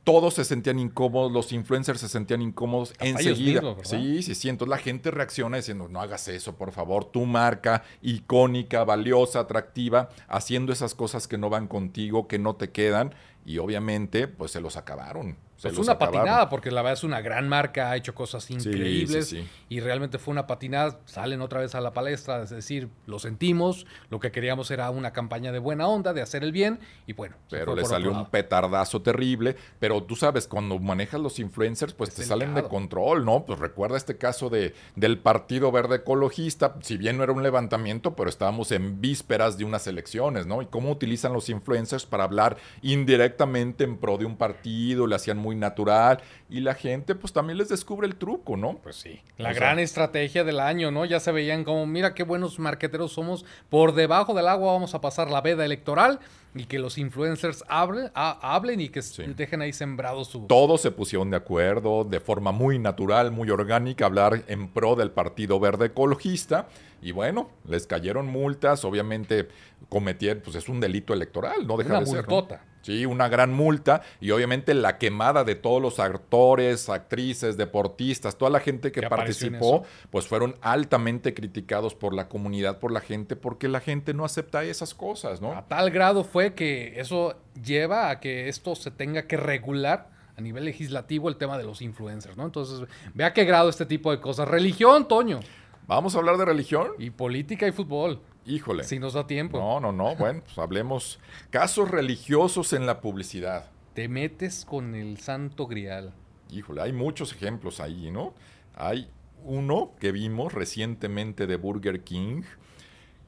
Todos 0.03 0.33
se 0.33 0.43
sentían 0.43 0.79
incómodos, 0.79 1.31
los 1.31 1.53
influencers 1.53 2.01
se 2.01 2.09
sentían 2.09 2.41
incómodos 2.41 2.93
ellos 2.99 3.21
enseguida. 3.21 3.61
sí, 3.83 4.21
sí, 4.21 4.35
sí. 4.35 4.49
Entonces 4.49 4.69
la 4.69 4.77
gente 4.77 5.11
reacciona 5.11 5.57
diciendo, 5.57 5.87
no 5.87 6.01
hagas 6.01 6.27
eso, 6.27 6.55
por 6.55 6.71
favor. 6.71 7.05
Tu 7.05 7.25
marca 7.25 7.83
icónica, 8.01 8.83
valiosa, 8.83 9.39
atractiva, 9.39 10.09
haciendo 10.27 10.73
esas 10.73 10.93
cosas 10.93 11.27
que 11.27 11.37
no 11.37 11.49
van 11.49 11.67
contigo, 11.67 12.27
que 12.27 12.39
no 12.39 12.55
te 12.55 12.71
quedan. 12.71 13.13
Y 13.45 13.57
obviamente, 13.57 14.27
pues 14.27 14.51
se 14.51 14.61
los 14.61 14.77
acabaron. 14.77 15.37
Se 15.57 15.67
Es 15.69 15.75
los 15.75 15.85
una 15.85 15.93
acabaron. 15.93 16.21
patinada, 16.21 16.49
porque 16.49 16.71
la 16.71 16.81
verdad 16.81 16.93
es 16.93 17.03
una 17.03 17.21
gran 17.21 17.47
marca, 17.47 17.91
ha 17.91 17.95
hecho 17.95 18.15
cosas 18.15 18.49
increíbles 18.49 19.29
sí, 19.29 19.41
sí. 19.43 19.49
y 19.69 19.79
realmente 19.81 20.17
fue 20.17 20.31
una 20.31 20.47
patinada. 20.47 20.99
Salen 21.05 21.41
otra 21.41 21.59
vez 21.59 21.75
a 21.75 21.79
la 21.81 21.93
palestra, 21.93 22.41
es 22.41 22.49
decir, 22.49 22.89
lo 23.05 23.19
sentimos, 23.19 23.85
lo 24.09 24.19
que 24.19 24.31
queríamos 24.31 24.71
era 24.71 24.89
una 24.89 25.13
campaña 25.13 25.51
de 25.51 25.59
buena 25.59 25.87
onda, 25.87 26.11
de 26.13 26.21
hacer 26.21 26.43
el 26.43 26.51
bien 26.51 26.79
y 27.05 27.13
bueno. 27.13 27.35
Pero 27.49 27.75
le 27.75 27.85
salió 27.85 28.11
un 28.11 28.25
petardazo 28.29 29.01
terrible. 29.01 29.55
Pero 29.79 30.03
tú 30.03 30.15
sabes, 30.15 30.47
cuando 30.47 30.79
manejas 30.79 31.21
los 31.21 31.37
influencers, 31.39 31.93
pues 31.93 32.09
Es 32.09 32.15
te 32.15 32.23
salen 32.23 32.55
de 32.55 32.63
control, 32.63 33.23
¿no? 33.23 33.45
Pues 33.45 33.59
recuerda 33.59 33.95
este 33.95 34.17
caso 34.17 34.49
de, 34.49 34.73
del 34.95 35.19
Partido 35.19 35.71
Verde 35.71 35.97
Ecologista. 35.97 36.75
Si 36.81 36.97
bien 36.97 37.17
no 37.17 37.23
era 37.23 37.31
un 37.31 37.43
levantamiento, 37.43 38.15
pero 38.15 38.29
estábamos 38.29 38.71
en 38.71 38.99
vísperas 39.01 39.57
de 39.57 39.65
unas 39.65 39.85
elecciones, 39.87 40.45
¿no? 40.47 40.61
Y 40.61 40.65
cómo 40.65 40.91
utilizan 40.91 41.31
los 41.31 41.47
influencers 41.49 42.05
para 42.05 42.23
hablar 42.23 42.57
indirectamente 42.81 43.32
en 43.39 43.97
pro 43.97 44.17
de 44.17 44.25
un 44.25 44.35
partido, 44.37 45.07
le 45.07 45.15
hacían 45.15 45.37
muy 45.37 45.55
natural. 45.55 46.19
Y 46.49 46.59
la 46.61 46.73
gente, 46.75 47.15
pues 47.15 47.33
también 47.33 47.57
les 47.57 47.69
descubre 47.69 48.07
el 48.07 48.15
truco, 48.15 48.57
¿no? 48.57 48.77
Pues 48.77 48.95
sí. 48.97 49.21
La 49.37 49.49
O 49.49 49.51
sea- 49.53 49.59
gran 49.59 49.79
estrategia 49.79 50.43
del 50.43 50.59
año, 50.59 50.91
¿no? 50.91 51.05
Ya 51.05 51.19
se 51.19 51.31
veían 51.31 51.63
como, 51.63 51.85
mira 51.85 52.13
qué 52.13 52.23
buenos 52.23 52.59
marqueteros 52.59 53.13
somos. 53.13 53.45
Por 53.69 53.93
debajo 53.93 54.33
del 54.33 54.47
agua 54.47 54.73
vamos 54.73 54.93
a 54.95 55.01
pasar 55.01 55.29
la 55.31 55.41
veda 55.41 55.65
electoral 55.65 56.19
y 56.55 56.65
que 56.65 56.77
los 56.77 56.97
influencers 56.99 57.63
hablen, 57.67 58.11
ha- 58.13 58.55
hablen 58.55 58.79
y 58.79 58.89
que 58.89 59.01
Sí. 59.01 59.23
dejen 59.35 59.61
ahí 59.61 59.73
sembrado 59.73 60.23
su... 60.23 60.45
Todos 60.47 60.81
se 60.81 60.91
pusieron 60.91 61.31
de 61.31 61.37
acuerdo 61.37 62.03
de 62.03 62.19
forma 62.19 62.51
muy 62.51 62.77
natural, 62.77 63.31
muy 63.31 63.49
orgánica, 63.49 64.05
hablar 64.05 64.43
en 64.47 64.67
pro 64.69 64.95
del 64.95 65.09
Partido 65.11 65.59
Verde 65.59 65.87
Ecologista. 65.87 66.67
Y 67.01 67.11
bueno, 67.11 67.49
les 67.67 67.87
cayeron 67.87 68.27
multas, 68.27 68.85
obviamente 68.85 69.49
cometieron, 69.89 70.41
pues 70.43 70.55
es 70.55 70.69
un 70.69 70.79
delito 70.79 71.13
electoral, 71.13 71.65
no 71.67 71.75
deja 71.75 71.89
Una 71.89 71.99
de 72.01 72.05
ser. 72.05 72.27
¿no? 72.27 72.47
Sí, 72.83 73.05
una 73.05 73.29
gran 73.29 73.53
multa 73.53 74.01
y 74.19 74.31
obviamente 74.31 74.73
la 74.73 74.97
quemada 74.97 75.43
de 75.43 75.55
todos 75.55 75.81
los 75.81 75.99
actores, 75.99 76.89
actrices, 76.89 77.55
deportistas, 77.55 78.37
toda 78.37 78.51
la 78.51 78.59
gente 78.59 78.91
que, 78.91 79.01
participó, 79.03 79.83
pues 80.09 80.27
fueron 80.27 80.55
altamente 80.61 81.33
criticados 81.33 81.95
por 81.95 82.13
la 82.13 82.27
comunidad, 82.27 82.79
por 82.79 82.91
la 82.91 82.99
gente, 82.99 83.37
porque 83.37 83.69
la 83.69 83.79
gente 83.79 84.13
no 84.13 84.25
acepta 84.25 84.63
esas 84.65 84.93
cosas, 84.93 85.41
¿no? 85.41 85.53
A 85.53 85.65
tal 85.65 85.91
grado 85.91 86.25
fue 86.25 86.53
que 86.53 86.99
eso 86.99 87.35
lleva 87.63 88.09
a 88.09 88.19
que 88.19 88.49
esto 88.49 88.75
se 88.75 88.91
tenga 88.91 89.27
que 89.27 89.37
regular 89.37 90.09
a 90.35 90.41
nivel 90.41 90.65
legislativo 90.65 91.29
el 91.29 91.37
tema 91.37 91.57
de 91.57 91.63
los 91.63 91.81
influencers, 91.81 92.35
¿no? 92.35 92.43
Entonces, 92.43 92.87
ve 93.13 93.23
a 93.23 93.33
qué 93.33 93.45
grado 93.45 93.69
este 93.69 93.85
tipo 93.85 94.11
de 94.11 94.19
cosas. 94.19 94.47
Religión, 94.47 95.07
Toño, 95.07 95.39
Vamos 95.87 96.15
a 96.15 96.19
hablar 96.19 96.37
de 96.37 96.45
religión. 96.45 96.87
y 96.97 97.09
política 97.09 97.67
y 97.67 97.71
fútbol, 97.71 98.21
Híjole. 98.45 98.83
si 98.83 98.99
nos 98.99 99.13
da 99.13 99.27
tiempo. 99.27 99.57
No, 99.59 99.79
no, 99.79 99.91
no. 99.91 100.15
Bueno, 100.15 100.41
pues 100.43 100.57
hablemos 100.57 101.19
casos 101.49 101.89
religiosos 101.89 102.73
en 102.73 102.85
la 102.85 103.01
publicidad. 103.01 103.69
Te 103.93 104.07
metes 104.07 104.65
con 104.65 104.95
el 104.95 105.19
santo 105.19 105.67
grial. 105.67 106.13
Híjole, 106.49 106.81
hay 106.81 106.93
muchos 106.93 107.31
ejemplos 107.33 107.79
ahí, 107.79 108.11
¿no? 108.11 108.33
Hay 108.75 109.09
uno 109.43 109.91
que 109.99 110.11
vimos 110.11 110.53
recientemente 110.53 111.47
de 111.47 111.55
Burger 111.55 112.03
King. 112.03 112.43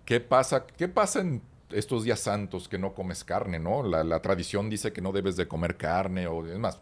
¿Qué 0.06 0.20
pasa? 0.20 0.66
¿Qué 0.68 0.88
pasa 0.88 1.22
en 1.22 1.42
estos 1.72 2.04
días 2.04 2.20
santos 2.20 2.68
que 2.68 2.78
no 2.78 2.94
comes 2.94 3.24
carne, 3.24 3.60
no? 3.60 3.84
La, 3.84 4.04
la 4.04 4.22
tradición 4.22 4.70
dice 4.70 4.94
que 4.94 5.02
no 5.02 5.12
debes 5.12 5.36
de 5.36 5.48
comer 5.48 5.78
carne 5.78 6.28
o 6.28 6.46
es 6.46 6.58
más 6.60 6.80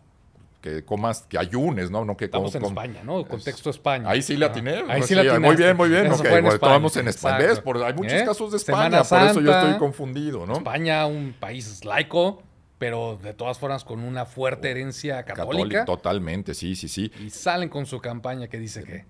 que 0.63 0.85
comas, 0.85 1.23
que 1.29 1.37
ayunes, 1.37 1.91
¿no? 1.91 2.05
No 2.05 2.15
que 2.15 2.25
Estamos 2.25 2.51
com- 2.53 2.57
en 2.57 2.63
com- 2.63 2.71
España, 2.71 3.01
¿no? 3.03 3.25
Contexto 3.27 3.69
España. 3.69 4.09
Ahí 4.09 4.21
sí 4.21 4.37
la 4.37 4.45
Ah, 4.45 4.49
atiné. 4.49 4.83
Ahí 4.87 5.01
¿no? 5.01 5.05
sí 5.05 5.13
la 5.13 5.37
Muy 5.39 5.55
bien, 5.57 5.75
muy 5.75 5.89
bien. 5.89 6.05
Eso 6.05 6.15
ok, 6.15 6.19
fue 6.21 6.39
en 6.39 6.45
en 6.45 7.07
España. 7.09 7.37
¿Ves? 7.37 7.59
Por- 7.59 7.83
hay 7.83 7.93
muchos 7.93 8.13
¿Eh? 8.13 8.23
casos 8.25 8.49
de 8.51 8.57
España, 8.57 9.03
por 9.03 9.21
eso 9.23 9.41
yo 9.41 9.51
estoy 9.51 9.77
confundido, 9.77 10.45
¿no? 10.45 10.53
España, 10.53 11.05
un 11.05 11.35
país 11.37 11.83
laico, 11.83 12.41
pero 12.77 13.19
de 13.21 13.33
todas 13.33 13.59
formas 13.59 13.83
con 13.83 13.99
una 13.99 14.25
fuerte 14.25 14.71
herencia 14.71 15.23
católica. 15.23 15.79
Católico, 15.79 15.85
totalmente, 15.85 16.53
sí, 16.53 16.75
sí, 16.77 16.87
sí. 16.87 17.11
Y 17.19 17.29
salen 17.29 17.67
con 17.69 17.85
su 17.85 17.99
campaña 17.99 18.47
que 18.47 18.57
dice 18.57 18.83
que... 18.83 19.05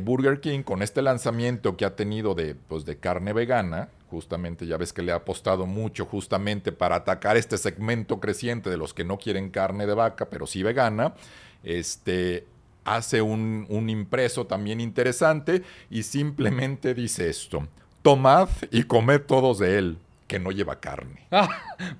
Burger 0.00 0.40
King 0.40 0.62
con 0.62 0.82
este 0.82 1.02
lanzamiento 1.02 1.76
que 1.76 1.84
ha 1.84 1.96
tenido 1.96 2.34
de, 2.34 2.54
pues, 2.54 2.84
de 2.84 2.98
carne 2.98 3.32
vegana, 3.32 3.88
justamente 4.10 4.66
ya 4.66 4.76
ves 4.76 4.92
que 4.92 5.02
le 5.02 5.12
ha 5.12 5.16
apostado 5.16 5.66
mucho 5.66 6.06
justamente 6.06 6.72
para 6.72 6.96
atacar 6.96 7.36
este 7.36 7.58
segmento 7.58 8.20
creciente 8.20 8.70
de 8.70 8.76
los 8.76 8.94
que 8.94 9.04
no 9.04 9.18
quieren 9.18 9.50
carne 9.50 9.86
de 9.86 9.94
vaca, 9.94 10.26
pero 10.30 10.46
sí 10.46 10.62
vegana, 10.62 11.14
este 11.62 12.46
hace 12.84 13.22
un, 13.22 13.66
un 13.70 13.88
impreso 13.88 14.46
también 14.46 14.80
interesante 14.80 15.62
y 15.90 16.02
simplemente 16.02 16.94
dice 16.94 17.28
esto, 17.30 17.66
tomad 18.02 18.48
y 18.70 18.82
comed 18.82 19.22
todos 19.22 19.58
de 19.58 19.78
él, 19.78 19.98
que 20.26 20.38
no 20.38 20.50
lleva 20.50 20.80
carne. 20.80 21.26
Ah, 21.36 21.48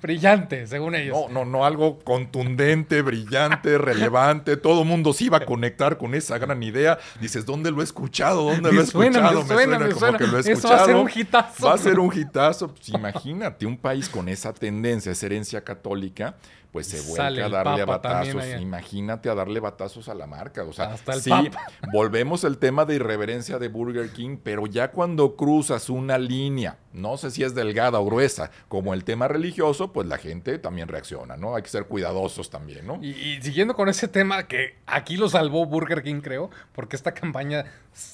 brillante, 0.01 0.67
según 0.69 0.95
ellos. 0.95 1.17
No, 1.29 1.29
no, 1.29 1.45
no, 1.45 1.65
algo 1.65 1.99
contundente, 1.99 3.03
brillante, 3.03 3.79
relevante. 3.79 4.57
Todo 4.57 4.83
el 4.83 4.89
mundo 4.89 5.13
se 5.13 5.25
iba 5.25 5.39
a 5.39 5.45
conectar 5.45 5.99
con 5.99 6.15
esa 6.15 6.39
gran 6.39 6.63
idea. 6.63 6.99
Dices, 7.21 7.45
¿dónde 7.45 7.71
lo 7.73 7.81
he 7.81 7.85
escuchado? 7.85 8.45
¿Dónde 8.45 8.73
lo 8.73 8.81
he 8.81 8.85
Me 8.85 8.87
suena, 8.87 9.21
me 9.21 9.27
escuchado? 9.29 9.47
suena, 9.47 9.79
me 9.79 9.87
como 9.89 9.99
suena. 9.99 10.19
que 10.19 10.27
lo 10.29 10.37
he 10.37 10.41
Eso 10.41 10.51
escuchado. 10.53 10.77
va 10.77 10.83
a 10.83 10.87
ser 10.87 10.97
un 10.97 11.11
hitazo. 11.15 11.67
Va 11.67 11.75
a 11.75 11.79
ser 11.79 11.99
un 11.99 12.19
hitazo. 12.19 12.69
Pues 12.69 12.89
imagínate, 12.91 13.67
un 13.67 13.77
país 13.77 14.09
con 14.09 14.29
esa 14.29 14.53
tendencia, 14.55 15.11
esa 15.13 15.27
herencia 15.27 15.65
católica, 15.65 16.37
pues 16.71 16.87
se 16.87 17.01
vuelve 17.03 17.43
a 17.43 17.49
darle 17.49 17.85
batazos. 17.85 18.45
Imagínate 18.61 19.29
a 19.29 19.35
darle 19.35 19.59
batazos 19.61 20.09
a 20.09 20.15
la 20.15 20.27
marca. 20.29 20.63
O 20.63 20.73
sea, 20.73 20.93
Hasta 20.93 21.15
el 21.15 21.21
sí, 21.23 21.31
Papa. 21.31 21.67
volvemos 21.93 22.45
al 22.45 22.59
tema 22.59 22.85
de 22.85 22.95
irreverencia 22.95 23.59
de 23.59 23.69
Burger 23.69 24.11
King, 24.13 24.39
pero 24.43 24.67
ya 24.67 24.93
cuando 24.93 25.35
cruzas 25.37 25.91
una 25.91 26.17
línea, 26.19 26.79
no 26.95 27.17
sé 27.17 27.31
si 27.33 27.43
es 27.43 27.55
delgada 27.55 27.99
o 28.01 28.07
gruesa, 28.07 28.51
como 28.69 28.95
el 28.95 29.03
tema 29.05 29.27
religioso, 29.29 29.93
pues 29.93 30.07
la 30.07 30.17
gente 30.17 30.59
también 30.59 30.87
reacciona, 30.89 31.37
¿no? 31.37 31.57
Hay 31.57 31.63
que 31.63 31.69
ser 31.69 31.87
cuidadosos 31.87 32.51
también, 32.51 32.87
¿no? 32.87 32.99
Y, 33.03 33.11
y 33.11 33.43
siguiendo 33.43 33.75
con 33.75 33.89
ese 33.89 34.07
tema 34.09 34.47
que 34.47 34.77
aquí 34.87 35.17
lo 35.17 35.29
salvó 35.29 35.67
Burger 35.67 36.03
King, 36.05 36.21
creo, 36.23 36.51
porque 36.73 36.95
esta 36.95 37.13
campaña 37.13 37.65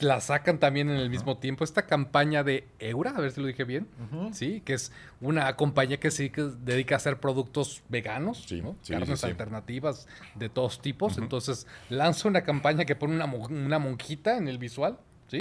la 0.00 0.20
sacan 0.20 0.58
también 0.58 0.88
en 0.90 0.96
el 0.96 1.10
mismo 1.10 1.36
tiempo. 1.38 1.62
Esta 1.62 1.86
campaña 1.86 2.42
de 2.42 2.66
Eura, 2.78 3.10
a 3.10 3.20
ver 3.20 3.30
si 3.32 3.40
lo 3.40 3.46
dije 3.46 3.64
bien, 3.64 3.86
sí, 4.32 4.62
que 4.64 4.72
es 4.72 4.92
una 5.20 5.54
compañía 5.56 6.00
que 6.00 6.08
que 6.10 6.42
dedica 6.60 6.94
a 6.94 6.96
hacer 6.96 7.20
productos 7.20 7.82
veganos, 7.88 8.44
Sí, 8.48 8.62
¿no? 8.62 8.76
sí, 8.82 8.92
carnes 8.94 9.20
sí, 9.20 9.26
alternativas 9.26 10.08
de 10.34 10.48
todos 10.48 10.80
tipos. 10.80 11.18
Entonces 11.18 11.66
lanza 11.90 12.28
una 12.28 12.42
campaña 12.42 12.84
que 12.86 12.96
pone 12.96 13.14
una, 13.14 13.26
mo- 13.26 13.46
una 13.46 13.78
monjita 13.78 14.36
en 14.38 14.48
el 14.48 14.56
visual, 14.58 14.98
¿sí? 15.28 15.38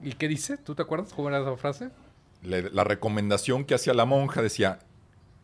¿Y 0.00 0.12
qué 0.14 0.26
dice? 0.26 0.56
¿Tú 0.56 0.74
te 0.74 0.82
acuerdas 0.82 1.12
cómo 1.12 1.28
era 1.28 1.40
esa 1.40 1.56
frase? 1.56 1.90
Le- 2.42 2.70
la 2.70 2.84
recomendación 2.84 3.64
que 3.64 3.74
hacía 3.74 3.94
la 3.94 4.04
monja 4.04 4.42
decía, 4.42 4.78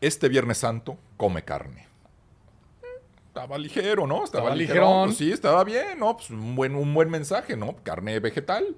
este 0.01 0.29
Viernes 0.29 0.57
Santo 0.59 0.97
come 1.17 1.43
carne. 1.43 1.87
Estaba 3.27 3.57
ligero, 3.57 4.07
¿no? 4.07 4.23
Estaba, 4.23 4.55
ligerón. 4.55 5.07
Pues 5.07 5.17
sí, 5.17 5.31
estaba 5.31 5.63
bien, 5.65 5.99
¿no? 5.99 6.15
Pues 6.15 6.29
un 6.29 6.55
buen, 6.55 6.73
un 6.75 6.93
buen 6.93 7.09
mensaje, 7.09 7.57
¿no? 7.57 7.75
Carne 7.83 8.19
vegetal, 8.21 8.77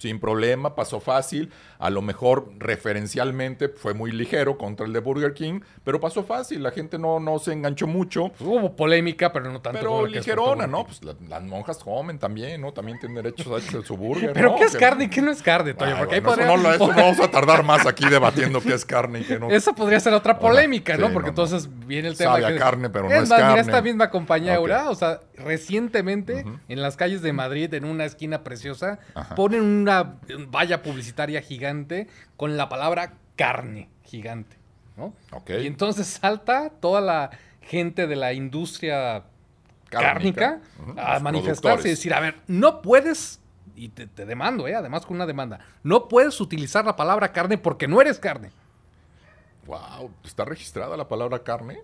sin 0.00 0.18
problema, 0.18 0.74
pasó 0.74 0.98
fácil. 0.98 1.52
A 1.78 1.90
lo 1.90 2.02
mejor 2.02 2.50
referencialmente 2.58 3.68
fue 3.68 3.94
muy 3.94 4.10
ligero 4.12 4.58
contra 4.58 4.86
el 4.86 4.92
de 4.92 5.00
Burger 5.00 5.34
King, 5.34 5.60
pero 5.84 6.00
pasó 6.00 6.24
fácil. 6.24 6.62
La 6.62 6.70
gente 6.70 6.98
no, 6.98 7.20
no 7.20 7.38
se 7.38 7.52
enganchó 7.52 7.86
mucho. 7.86 8.32
Hubo 8.40 8.74
polémica, 8.74 9.32
pero 9.32 9.50
no 9.52 9.60
tanto. 9.60 9.78
Pero 9.78 9.90
como 9.92 10.06
ligerona, 10.06 10.66
¿no? 10.66 10.84
Pues 10.86 11.04
la- 11.04 11.14
las 11.28 11.42
monjas 11.42 11.78
comen 11.78 12.18
también, 12.18 12.60
¿no? 12.60 12.72
También 12.72 12.98
tienen 12.98 13.22
derechos 13.22 13.46
a 13.48 13.56
hacer 13.56 13.84
su 13.84 13.96
burger. 13.96 14.32
¿Pero 14.32 14.50
¿no? 14.50 14.56
qué 14.56 14.64
es 14.64 14.76
carne 14.76 15.04
y 15.04 15.08
qué 15.08 15.22
no 15.22 15.30
es 15.30 15.42
carne, 15.42 15.74
Toño? 15.74 15.92
Ay, 15.92 15.98
Porque 15.98 16.14
ahí 16.16 16.20
bueno, 16.20 16.36
podría... 16.42 16.54
eso, 16.54 16.56
no, 16.56 16.62
lo- 16.68 16.74
eso 16.74 16.86
no 17.00 17.02
vamos 17.02 17.20
a 17.20 17.30
tardar 17.30 17.62
más 17.62 17.86
aquí 17.86 18.08
debatiendo 18.08 18.60
qué 18.60 18.74
es 18.74 18.84
carne 18.84 19.20
y 19.20 19.24
qué 19.24 19.38
no. 19.38 19.50
Esa 19.50 19.72
podría 19.74 20.00
ser 20.00 20.14
otra 20.14 20.38
polémica, 20.38 20.96
¿no? 20.96 21.08
sí, 21.08 21.12
Porque 21.12 21.28
entonces 21.28 21.68
viene 21.86 22.08
el 22.08 22.16
tema 22.16 22.32
Sabe 22.32 22.46
a 22.46 22.48
que... 22.52 22.56
carne, 22.56 22.90
pero 22.90 23.08
no 23.08 23.14
es 23.14 23.28
más, 23.28 23.30
mira, 23.30 23.38
carne. 23.48 23.60
esta 23.60 23.82
misma 23.82 24.10
compañía 24.10 24.52
Ok. 24.54 24.58
Eura, 24.60 24.90
o 24.90 24.94
sea, 24.94 25.20
recientemente 25.40 26.44
en 26.68 26.82
las 26.82 26.96
calles 26.96 27.22
de 27.22 27.32
Madrid, 27.32 27.72
en 27.74 27.84
una 27.84 28.04
esquina 28.04 28.44
preciosa, 28.44 28.98
Ajá. 29.14 29.34
ponen 29.34 29.62
una 29.62 30.16
valla 30.48 30.82
publicitaria 30.82 31.42
gigante 31.42 32.08
con 32.36 32.56
la 32.56 32.68
palabra 32.68 33.14
carne 33.36 33.88
gigante, 34.04 34.56
¿no? 34.96 35.14
Y 35.48 35.66
entonces 35.66 36.06
salta 36.06 36.70
toda 36.70 37.00
la 37.00 37.30
gente 37.62 38.06
de 38.06 38.16
la 38.16 38.32
industria 38.32 39.24
cárnica, 39.88 40.60
a 40.96 41.14
los 41.14 41.22
manifestarse 41.22 41.88
y 41.88 41.90
decir, 41.92 42.14
a 42.14 42.20
ver, 42.20 42.36
no 42.46 42.82
puedes, 42.82 43.40
y 43.76 43.88
te, 43.88 44.06
te 44.06 44.26
demando, 44.26 44.68
¿eh? 44.68 44.74
además 44.74 45.06
con 45.06 45.16
una 45.16 45.26
demanda, 45.26 45.60
no 45.82 46.08
puedes 46.08 46.40
utilizar 46.40 46.84
la 46.84 46.96
palabra 46.96 47.32
carne 47.32 47.58
porque 47.58 47.88
no 47.88 48.00
eres 48.00 48.18
carne. 48.18 48.50
Wow, 49.70 50.10
¿está 50.24 50.44
registrada 50.44 50.96
la 50.96 51.06
palabra 51.06 51.44
carne? 51.44 51.78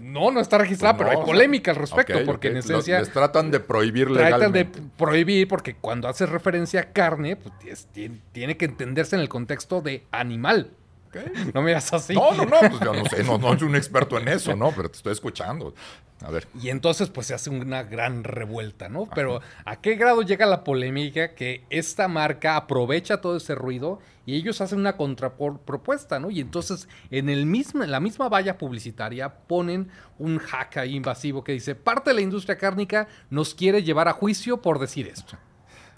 No, 0.00 0.30
no 0.30 0.38
está 0.38 0.56
registrada, 0.56 0.96
Pues 0.96 1.08
pero 1.08 1.20
hay 1.20 1.26
polémica 1.26 1.72
al 1.72 1.78
respecto, 1.78 2.14
porque 2.24 2.46
en 2.48 2.58
esencia 2.58 3.00
Les 3.00 3.10
tratan 3.10 3.50
de 3.50 3.58
prohibir 3.58 4.06
tratan 4.06 4.52
de 4.52 4.60
legalmente. 4.60 4.82
prohibir, 4.96 5.48
porque 5.48 5.74
cuando 5.74 6.06
haces 6.06 6.28
referencia 6.28 6.80
a 6.80 6.84
carne, 6.92 7.34
pues 7.34 7.52
es- 7.66 7.86
tiene, 7.86 8.20
tiene 8.30 8.56
que 8.56 8.66
entenderse 8.66 9.16
en 9.16 9.22
el 9.22 9.28
contexto 9.28 9.80
de 9.80 10.04
animal. 10.12 10.70
Ok. 11.14 11.54
No 11.54 11.62
miras 11.62 11.92
así. 11.92 12.14
No, 12.14 12.32
no, 12.32 12.44
no, 12.44 12.58
pues 12.60 12.80
yo 12.80 12.92
no 12.92 13.04
sé, 13.06 13.22
no, 13.22 13.38
no 13.38 13.58
soy 13.58 13.68
un 13.68 13.76
experto 13.76 14.18
en 14.18 14.28
eso, 14.28 14.56
¿no? 14.56 14.72
Pero 14.72 14.90
te 14.90 14.96
estoy 14.96 15.12
escuchando. 15.12 15.74
A 16.20 16.30
ver. 16.30 16.48
Y 16.60 16.70
entonces 16.70 17.10
pues 17.10 17.26
se 17.26 17.34
hace 17.34 17.50
una 17.50 17.82
gran 17.82 18.24
revuelta, 18.24 18.88
¿no? 18.88 19.08
Pero 19.14 19.40
¿a 19.64 19.80
qué 19.80 19.96
grado 19.96 20.22
llega 20.22 20.46
la 20.46 20.64
polémica 20.64 21.34
que 21.34 21.64
esta 21.70 22.08
marca 22.08 22.56
aprovecha 22.56 23.20
todo 23.20 23.36
ese 23.36 23.54
ruido 23.54 24.00
y 24.24 24.36
ellos 24.36 24.60
hacen 24.60 24.78
una 24.78 24.96
contrapropuesta, 24.96 26.18
¿no? 26.18 26.30
Y 26.30 26.40
entonces 26.40 26.88
en, 27.10 27.28
el 27.28 27.44
mismo, 27.46 27.84
en 27.84 27.90
la 27.90 28.00
misma 28.00 28.28
valla 28.28 28.56
publicitaria 28.56 29.28
ponen 29.46 29.90
un 30.18 30.38
hack 30.38 30.78
ahí 30.78 30.96
invasivo 30.96 31.44
que 31.44 31.52
dice, 31.52 31.74
parte 31.74 32.10
de 32.10 32.14
la 32.14 32.22
industria 32.22 32.56
cárnica 32.56 33.06
nos 33.28 33.54
quiere 33.54 33.82
llevar 33.82 34.08
a 34.08 34.12
juicio 34.12 34.62
por 34.62 34.78
decir 34.78 35.08
esto. 35.08 35.36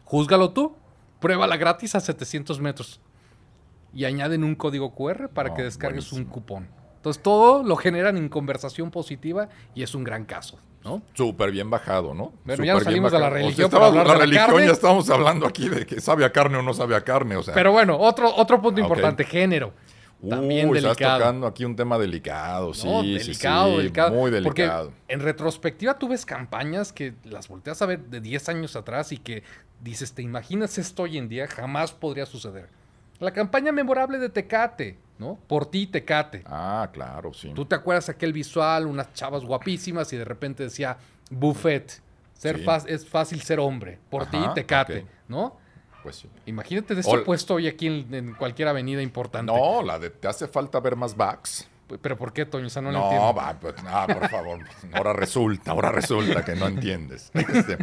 Júzgalo 0.05 0.51
tú, 0.51 0.77
pruébala 1.21 1.57
gratis 1.57 1.95
a 1.95 2.01
700 2.01 2.61
metros. 2.61 3.01
Y 3.97 4.05
añaden 4.05 4.45
un 4.45 4.55
código 4.55 4.95
QR 4.95 5.29
para 5.31 5.55
que 5.55 5.63
descargues 5.65 6.13
un 6.13 6.25
cupón. 6.27 6.69
Entonces 6.97 7.23
todo 7.23 7.63
lo 7.63 7.77
generan 7.77 8.17
en 8.17 8.29
conversación 8.29 8.91
positiva 8.91 9.49
y 9.75 9.83
es 9.83 9.95
un 9.95 10.05
gran 10.05 10.25
caso, 10.25 10.59
¿no? 10.85 11.03
Súper 11.15 11.51
bien 11.51 11.71
bajado, 11.71 12.13
¿no? 12.15 12.33
Bueno, 12.45 12.63
ya 12.65 12.75
nos 12.75 12.83
salimos 12.85 13.11
de 13.13 13.19
la 13.19 13.31
bajado. 13.31 13.37
O 13.37 13.39
sea, 13.39 13.47
religión 13.49 13.65
estaba- 13.67 13.89
para 13.89 14.01
hablar 14.03 14.07
la 14.07 14.13
de 14.13 14.19
la 14.19 14.25
religión 14.25 14.47
carne. 14.51 14.67
ya 14.67 14.73
estamos 14.73 15.11
hablando 15.11 15.47
aquí 15.47 15.69
de 15.69 15.87
que 15.87 16.01
sabe 16.01 16.25
a 16.25 16.33
carne 16.33 16.59
o 16.59 16.63
no 16.63 16.75
sabe 16.75 16.95
a 16.95 17.01
carne, 17.03 17.37
o 17.37 17.43
sea. 17.43 17.55
Pero 17.55 17.73
bueno, 17.73 17.97
otro, 17.99 18.33
otro 18.37 18.61
punto 18.61 18.81
Ah, 18.81 18.85
importante, 18.85 19.25
género. 19.25 19.73
También 20.29 20.69
Uy, 20.71 20.79
estás 20.79 20.97
delicado. 20.97 21.19
tocando 21.21 21.47
aquí 21.47 21.65
un 21.65 21.77
tema 21.77 21.99
delicado, 21.99 22.73
sí, 22.75 22.89
No, 22.89 23.03
sí, 23.03 23.15
delicado, 23.19 23.71
sí, 23.73 23.77
delicado. 23.77 24.11
muy 24.13 24.31
Porque 24.43 24.63
delicado. 24.63 24.93
en 25.09 25.21
retrospectiva 25.21 25.99
tú 25.99 26.09
ves 26.09 26.25
campañas 26.27 26.93
que 26.93 27.15
las 27.25 27.49
volteas 27.49 27.81
a 27.83 27.87
ver 27.87 28.01
de 28.07 28.21
10 28.21 28.49
años 28.49 28.77
atrás 28.77 29.13
y 29.13 29.19
que 29.19 29.43
dices, 29.81 30.15
¿te 30.15 30.23
imaginas 30.23 30.79
esto 30.79 31.03
hoy 31.05 31.19
en 31.19 31.29
día? 31.29 31.47
Jamás 31.47 31.93
podría 31.93 32.27
suceder. 32.27 32.69
La 33.21 33.31
campaña 33.33 33.73
memorable 33.73 34.19
de 34.19 34.29
Tecate, 34.29 34.99
¿no? 35.19 35.39
Por 35.47 35.67
ti, 35.67 35.87
Tecate. 35.87 36.43
Ah, 36.47 36.89
claro, 36.93 37.33
sí. 37.33 37.51
Tú 37.55 37.65
te 37.65 37.75
acuerdas 37.75 38.09
aquel 38.09 38.33
visual, 38.33 38.87
unas 38.87 39.13
chavas 39.15 39.43
guapísimas 39.45 40.13
y 40.13 40.17
de 40.17 40.25
repente 40.25 40.63
decía, 40.65 40.97
buffet, 41.31 42.01
ser 42.35 42.59
Sí. 42.59 42.65
fa- 42.65 42.83
es 42.87 43.09
fácil 43.09 43.41
ser 43.41 43.59
hombre, 43.61 43.99
por 44.11 44.27
ti, 44.27 44.39
Tecate. 44.55 45.07
¿no? 45.29 45.57
Pues 46.03 46.17
sí. 46.17 46.29
Imagínate 46.47 46.95
de 46.95 47.01
esto 47.01 47.13
Ol- 47.13 47.25
puesto 47.25 47.55
hoy 47.55 47.67
aquí 47.67 47.87
en, 47.87 48.15
en 48.15 48.35
cualquier 48.35 48.69
avenida 48.69 49.03
importante. 49.03 49.51
No, 49.53 49.83
la 49.83 49.99
de 49.99 50.11
te 50.11 50.29
hace 50.29 50.47
falta 50.47 50.79
ver 50.81 50.95
más 50.95 51.17
backs. 51.17 51.67
¿Pero 52.03 52.17
por 52.17 52.33
qué, 52.33 52.47
Toño? 52.47 52.67
O 52.67 52.71
sea, 52.71 52.83
no, 52.83 52.91
lo 52.91 52.99
No, 52.99 53.05
entiendo. 53.05 53.35
va, 53.35 53.55
pues, 53.61 53.75
no, 53.83 54.07
por 54.07 54.29
favor. 54.29 54.59
Ahora 54.93 55.13
resulta, 55.13 55.71
ahora 55.71 55.93
resulta 55.93 56.45
que 56.45 56.55
no 56.57 56.67
entiendes. 56.67 57.31
Este, 57.35 57.79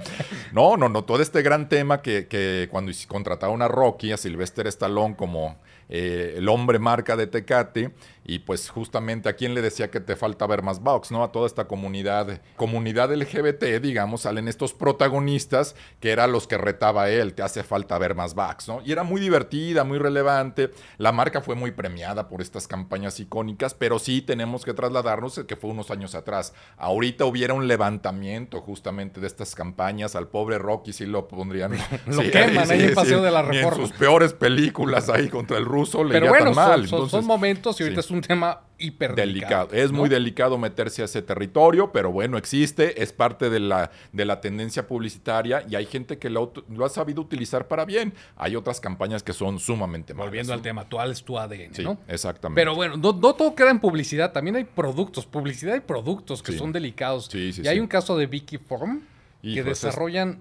no, 0.51 0.75
no, 0.77 0.89
no. 0.89 1.03
Todo 1.03 1.21
este 1.21 1.41
gran 1.41 1.69
tema 1.69 2.01
que, 2.01 2.27
que 2.27 2.67
cuando 2.69 2.91
contrataron 3.07 3.61
a 3.61 3.67
Rocky, 3.67 4.11
a 4.11 4.17
Sylvester 4.17 4.67
Stallone 4.67 5.15
como 5.15 5.57
eh, 5.89 6.35
el 6.37 6.49
hombre 6.49 6.79
marca 6.79 7.15
de 7.15 7.27
Tecate, 7.27 7.91
y 8.25 8.39
pues 8.39 8.69
justamente 8.69 9.27
a 9.29 9.33
quién 9.33 9.53
le 9.53 9.61
decía 9.61 9.91
que 9.91 9.99
te 9.99 10.15
falta 10.15 10.47
ver 10.47 10.61
más 10.61 10.79
box, 10.81 11.11
¿no? 11.11 11.23
A 11.23 11.31
toda 11.31 11.45
esta 11.47 11.65
comunidad, 11.65 12.41
comunidad 12.55 13.13
LGBT, 13.13 13.81
digamos, 13.81 14.21
salen 14.21 14.47
estos 14.47 14.73
protagonistas 14.73 15.75
que 15.99 16.11
eran 16.11 16.31
los 16.31 16.47
que 16.47 16.57
retaba 16.57 17.09
él, 17.09 17.33
te 17.33 17.43
hace 17.43 17.63
falta 17.63 17.97
ver 17.97 18.15
más 18.15 18.33
box, 18.33 18.67
¿no? 18.67 18.81
Y 18.85 18.91
era 18.91 19.03
muy 19.03 19.19
divertida, 19.21 19.83
muy 19.83 19.97
relevante. 19.97 20.71
La 20.97 21.11
marca 21.11 21.41
fue 21.41 21.55
muy 21.55 21.71
premiada 21.71 22.27
por 22.29 22.41
estas 22.41 22.67
campañas 22.67 23.19
icónicas, 23.19 23.73
pero 23.73 23.99
sí 23.99 24.21
tenemos 24.21 24.63
que 24.65 24.73
trasladarnos 24.73 25.41
que 25.47 25.55
fue 25.55 25.69
unos 25.71 25.91
años 25.91 26.15
atrás. 26.15 26.53
Ahorita 26.77 27.25
hubiera 27.25 27.53
un 27.53 27.67
levantamiento 27.67 28.61
justamente 28.61 29.19
de 29.19 29.27
estas 29.27 29.55
campañas, 29.55 30.15
al 30.15 30.27
pobre 30.29 30.57
Rocky 30.57 30.93
sí 30.93 31.05
lo 31.05 31.27
pondrían. 31.27 31.73
Lo 32.07 32.21
sí, 32.21 32.31
queman 32.31 32.69
ahí 32.71 32.83
en 32.83 32.93
Paseo 32.93 33.21
de 33.21 33.31
la 33.31 33.41
Reforma. 33.41 33.83
en 33.83 33.89
sus 33.89 33.97
peores 33.97 34.33
películas 34.33 35.09
ahí 35.09 35.29
contra 35.29 35.57
el 35.57 35.65
ruso 35.65 36.03
le 36.03 36.13
Pero 36.13 36.29
bueno, 36.29 36.53
mal. 36.53 36.81
son, 36.81 36.89
son- 36.89 36.97
Entonces, 36.99 37.11
son 37.11 37.25
momentos 37.25 37.79
y 37.79 37.83
ahorita 37.83 38.01
sí. 38.01 38.07
es 38.07 38.11
un 38.13 38.21
tema 38.21 38.61
hiper 38.77 39.15
delicado. 39.15 39.67
delicado. 39.67 39.85
Es 39.85 39.91
muy 39.91 40.09
delicado 40.09 40.57
meterse 40.57 41.01
a 41.01 41.05
ese 41.05 41.21
territorio, 41.21 41.91
pero 41.91 42.11
bueno, 42.11 42.37
existe, 42.37 43.01
es 43.01 43.13
parte 43.13 43.49
de 43.49 43.59
la, 43.59 43.91
de 44.11 44.25
la 44.25 44.41
tendencia 44.41 44.87
publicitaria 44.87 45.63
y 45.69 45.75
hay 45.75 45.85
gente 45.85 46.17
que 46.17 46.29
lo, 46.29 46.51
ha 46.83 46.89
sabido 46.89 47.21
utilizar 47.21 47.67
para 47.67 47.85
bien. 47.85 48.13
Hay 48.35 48.55
otras 48.55 48.79
campañas 48.79 49.23
que 49.23 49.33
son 49.33 49.59
sumamente 49.59 50.13
malas. 50.13 50.27
Volviendo 50.29 50.53
al 50.53 50.61
tema, 50.61 50.85
¿cuál 50.89 51.11
es 51.11 51.23
tu 51.23 51.37
ADN? 51.39 51.73
Sí, 51.73 51.83
¿no? 51.83 51.97
exactamente. 52.07 52.59
Pero 52.61 52.75
bueno, 52.75 52.97
no, 52.97 53.13
no 53.13 53.33
todo 53.33 53.55
queda 53.55 53.71
en 53.71 53.79
publicidad, 53.79 54.31
también 54.31 54.55
hay 54.55 54.63
productos, 54.65 55.25
publicidad 55.25 55.75
y 55.75 55.79
productos 55.81 56.43
que 56.43 56.51
Sí. 56.51 56.57
son 56.57 56.71
delicados. 56.71 57.27
Sí, 57.31 57.53
sí, 57.53 57.61
y 57.63 57.67
hay 57.67 57.79
un 57.79 57.87
caso 57.87 58.17
de 58.17 58.25
Vicky 58.27 58.57
Form 58.57 59.01
que 59.41 59.49
Hijo, 59.49 59.61
ese 59.61 59.71
es- 59.71 59.81
desarrollan 59.81 60.39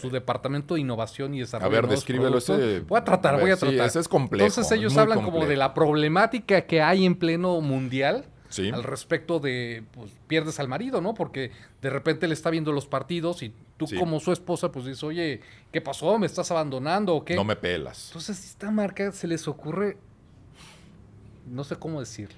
su 0.00 0.10
departamento 0.10 0.74
de 0.74 0.80
innovación 0.80 1.34
y 1.34 1.40
desarrollo. 1.40 1.66
A 1.66 1.70
ver, 1.70 1.82
de 1.82 1.86
nuevos 1.88 2.00
descríbelo 2.00 2.38
ese- 2.38 2.80
Voy 2.80 2.98
a 2.98 3.04
tratar, 3.04 3.36
a 3.36 3.38
voy 3.38 3.50
a 3.50 3.56
sí, 3.56 3.60
tratar. 3.66 3.86
ese 3.86 4.00
es 4.00 4.08
complejo, 4.08 4.44
Entonces 4.46 4.66
es 4.70 4.78
ellos 4.78 4.96
hablan 4.96 5.22
como 5.22 5.46
de 5.46 5.56
la 5.56 5.72
problemática 5.74 6.62
que 6.62 6.82
hay 6.82 7.04
en 7.06 7.14
pleno 7.14 7.60
mundial 7.60 8.24
Sí. 8.48 8.70
al 8.70 8.84
respecto 8.84 9.40
de 9.40 9.82
pues, 9.92 10.12
pierdes 10.28 10.60
al 10.60 10.68
marido, 10.68 11.00
¿no? 11.00 11.14
Porque 11.14 11.50
de 11.82 11.90
repente 11.90 12.28
le 12.28 12.34
está 12.34 12.50
viendo 12.50 12.70
los 12.72 12.86
partidos 12.86 13.42
y 13.42 13.52
tú 13.76 13.86
Sí. 13.88 13.96
como 13.96 14.20
su 14.20 14.30
esposa 14.32 14.70
pues 14.70 14.84
dices, 14.84 15.02
oye, 15.02 15.40
¿qué 15.72 15.80
pasó? 15.80 16.18
¿Me 16.18 16.26
estás 16.26 16.50
abandonando 16.52 17.14
o 17.16 17.24
qué? 17.24 17.34
No 17.34 17.42
me 17.44 17.56
pelas. 17.56 18.08
Entonces, 18.08 18.44
esta 18.44 18.70
marca 18.70 19.10
se 19.12 19.26
les 19.26 19.48
ocurre, 19.48 19.96
no 21.50 21.64
sé 21.64 21.76
cómo 21.76 22.00
decir, 22.00 22.28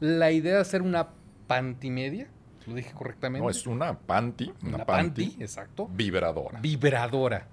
la 0.00 0.30
idea 0.30 0.54
de 0.56 0.60
hacer 0.60 0.82
una 0.82 1.08
pantimedia, 1.46 2.28
lo 2.66 2.74
dije 2.74 2.92
correctamente. 2.92 3.44
No, 3.44 3.50
es 3.50 3.66
una 3.66 3.98
panty, 3.98 4.52
una, 4.62 4.76
una 4.76 4.84
panty, 4.84 5.26
panty, 5.28 5.42
exacto, 5.42 5.88
vibradora. 5.92 6.60
vibradora. 6.60 7.48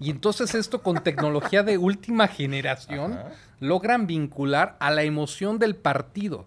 Y 0.00 0.10
entonces 0.10 0.54
esto 0.54 0.82
con 0.82 1.02
tecnología 1.02 1.62
de 1.62 1.78
última 1.78 2.26
generación 2.26 3.12
Ajá. 3.12 3.32
logran 3.60 4.06
vincular 4.06 4.76
a 4.80 4.90
la 4.90 5.04
emoción 5.04 5.58
del 5.58 5.76
partido 5.76 6.46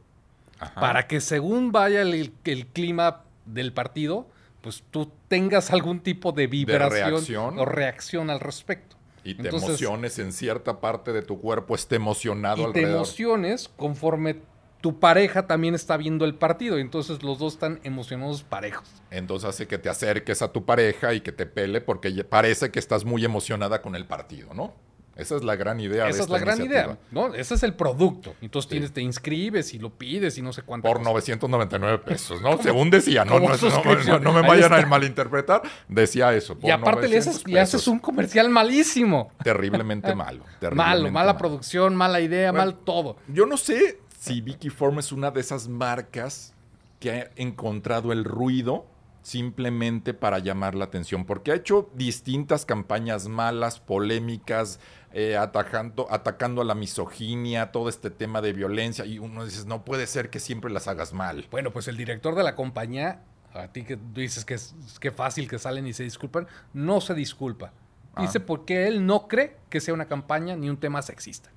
Ajá. 0.60 0.80
para 0.82 1.08
que 1.08 1.22
según 1.22 1.72
vaya 1.72 2.02
el, 2.02 2.34
el 2.44 2.68
clima 2.68 3.24
del 3.46 3.72
partido, 3.72 4.28
pues 4.62 4.84
tú 4.92 5.12
tengas 5.28 5.72
algún 5.72 6.00
tipo 6.00 6.32
de 6.32 6.48
vibración 6.48 7.60
o 7.60 7.66
reacción 7.66 8.30
al 8.30 8.40
respecto. 8.40 8.96
Y 9.24 9.36
te 9.36 9.50
emociones 9.50 10.20
en 10.20 10.32
cierta 10.32 10.80
parte 10.80 11.14
de 11.14 11.22
tu 11.24 11.40
cuerpo, 11.40 11.76
esté 11.76 11.96
emocionado 11.96 12.70
y 12.70 12.74
te 12.74 12.82
emociones 12.82 13.70
conforme 13.76 14.38
tu 14.86 15.00
pareja 15.00 15.48
también 15.48 15.74
está 15.74 15.98
viendo 15.98 16.26
el 16.26 16.36
partido. 16.36 16.78
Entonces 16.78 17.24
los 17.24 17.40
dos 17.40 17.54
están 17.54 17.80
emocionados 17.82 18.44
parejos. 18.44 18.88
Entonces 19.10 19.50
hace 19.50 19.68
que 19.68 19.80
te 19.80 19.90
acerques 19.90 20.44
a 20.44 20.52
tu 20.52 20.64
pareja 20.64 21.16
y 21.16 21.22
que 21.22 21.32
te 21.32 21.48
pele 21.48 21.82
porque 21.82 22.12
parece 22.24 22.70
que 22.70 22.78
estás 22.78 23.04
muy 23.04 23.26
emocionada 23.26 23.82
con 23.82 23.96
el 23.96 24.06
partido, 24.06 24.54
¿no? 24.54 24.76
Esa 25.16 25.38
es 25.38 25.44
la 25.44 25.56
gran 25.56 25.80
idea. 25.80 26.08
Esa 26.08 26.22
es 26.22 26.30
la 26.30 26.38
gran 26.38 26.62
idea, 26.62 27.00
¿no? 27.10 27.34
Ese 27.34 27.56
es 27.56 27.64
el 27.64 27.74
producto. 27.74 28.36
Entonces 28.42 28.70
tienes, 28.70 28.94
te 28.94 29.02
inscribes 29.02 29.74
y 29.74 29.80
lo 29.80 29.90
pides 29.90 30.38
y 30.38 30.44
no 30.44 30.54
sé 30.54 30.62
cuánto. 30.62 30.88
Por 30.88 31.02
999 31.02 32.04
pesos, 32.06 32.40
¿no? 32.44 32.58
Según 32.62 32.92
decía, 32.92 33.26
no, 33.26 33.40
no, 33.40 34.34
me 34.34 34.42
vayan 34.42 34.72
a 34.72 34.86
malinterpretar, 34.86 35.64
decía 35.88 36.32
eso. 36.36 36.60
y 36.62 36.70
aparte 36.70 37.08
le 37.08 37.18
haces, 37.60 37.88
un 37.88 37.98
comercial 37.98 38.50
malísimo. 38.50 39.32
Terriblemente 39.44 40.14
malo. 40.16 40.44
malo, 40.74 41.10
mala 41.10 41.36
producción, 41.40 41.96
mala 41.96 42.20
idea, 42.20 42.52
mal 42.52 42.76
todo. 42.76 43.18
Yo 43.28 43.48
no 43.48 43.58
sé 43.58 44.05
si 44.26 44.42
Vicky 44.42 44.70
Form 44.70 45.00
es 45.00 45.12
una 45.12 45.30
de 45.32 45.40
esas 45.40 45.68
marcas 45.68 46.54
que 47.00 47.12
ha 47.12 47.32
encontrado 47.36 48.12
el 48.12 48.24
ruido 48.24 48.88
simplemente 49.22 50.14
para 50.14 50.40
llamar 50.40 50.76
la 50.76 50.86
atención, 50.86 51.26
porque 51.26 51.52
ha 51.52 51.56
hecho 51.56 51.90
distintas 51.96 52.66
campañas 52.66 53.28
malas, 53.28 53.80
polémicas, 53.80 54.80
eh, 55.14 55.36
atacando, 55.36 56.08
atacando 56.12 56.62
a 56.62 56.66
la 56.66 56.76
misoginia, 56.76 57.72
todo 57.72 57.90
este 57.90 58.12
tema 58.12 58.42
de 58.42 58.54
violencia, 58.54 59.06
y 59.06 59.18
uno 59.18 59.46
dice, 59.46 59.66
no 59.66 59.84
puede 59.84 60.06
ser 60.06 60.30
que 60.30 60.40
siempre 60.40 60.72
las 60.72 60.88
hagas 60.88 61.14
mal. 61.14 61.48
Bueno, 61.50 61.72
pues 61.72 61.88
el 61.88 61.98
director 61.98 62.36
de 62.36 62.44
la 62.44 62.56
compañía, 62.56 63.24
a 63.54 63.68
ti 63.70 63.84
que 63.84 63.98
dices 64.14 64.46
que 64.46 64.56
es 64.56 64.76
que 65.00 65.12
fácil 65.12 65.48
que 65.48 65.58
salen 65.58 65.88
y 65.88 65.94
se 65.94 66.04
disculpan, 66.04 66.48
no 66.74 67.02
se 67.02 67.14
disculpa. 67.16 67.74
Ah. 68.14 68.22
Dice 68.22 68.40
porque 68.40 68.88
él 68.88 69.06
no 69.06 69.28
cree 69.28 69.58
que 69.70 69.82
sea 69.82 69.94
una 69.94 70.06
campaña 70.06 70.56
ni 70.56 70.70
un 70.70 70.78
tema 70.78 71.02
sexista. 71.02 71.50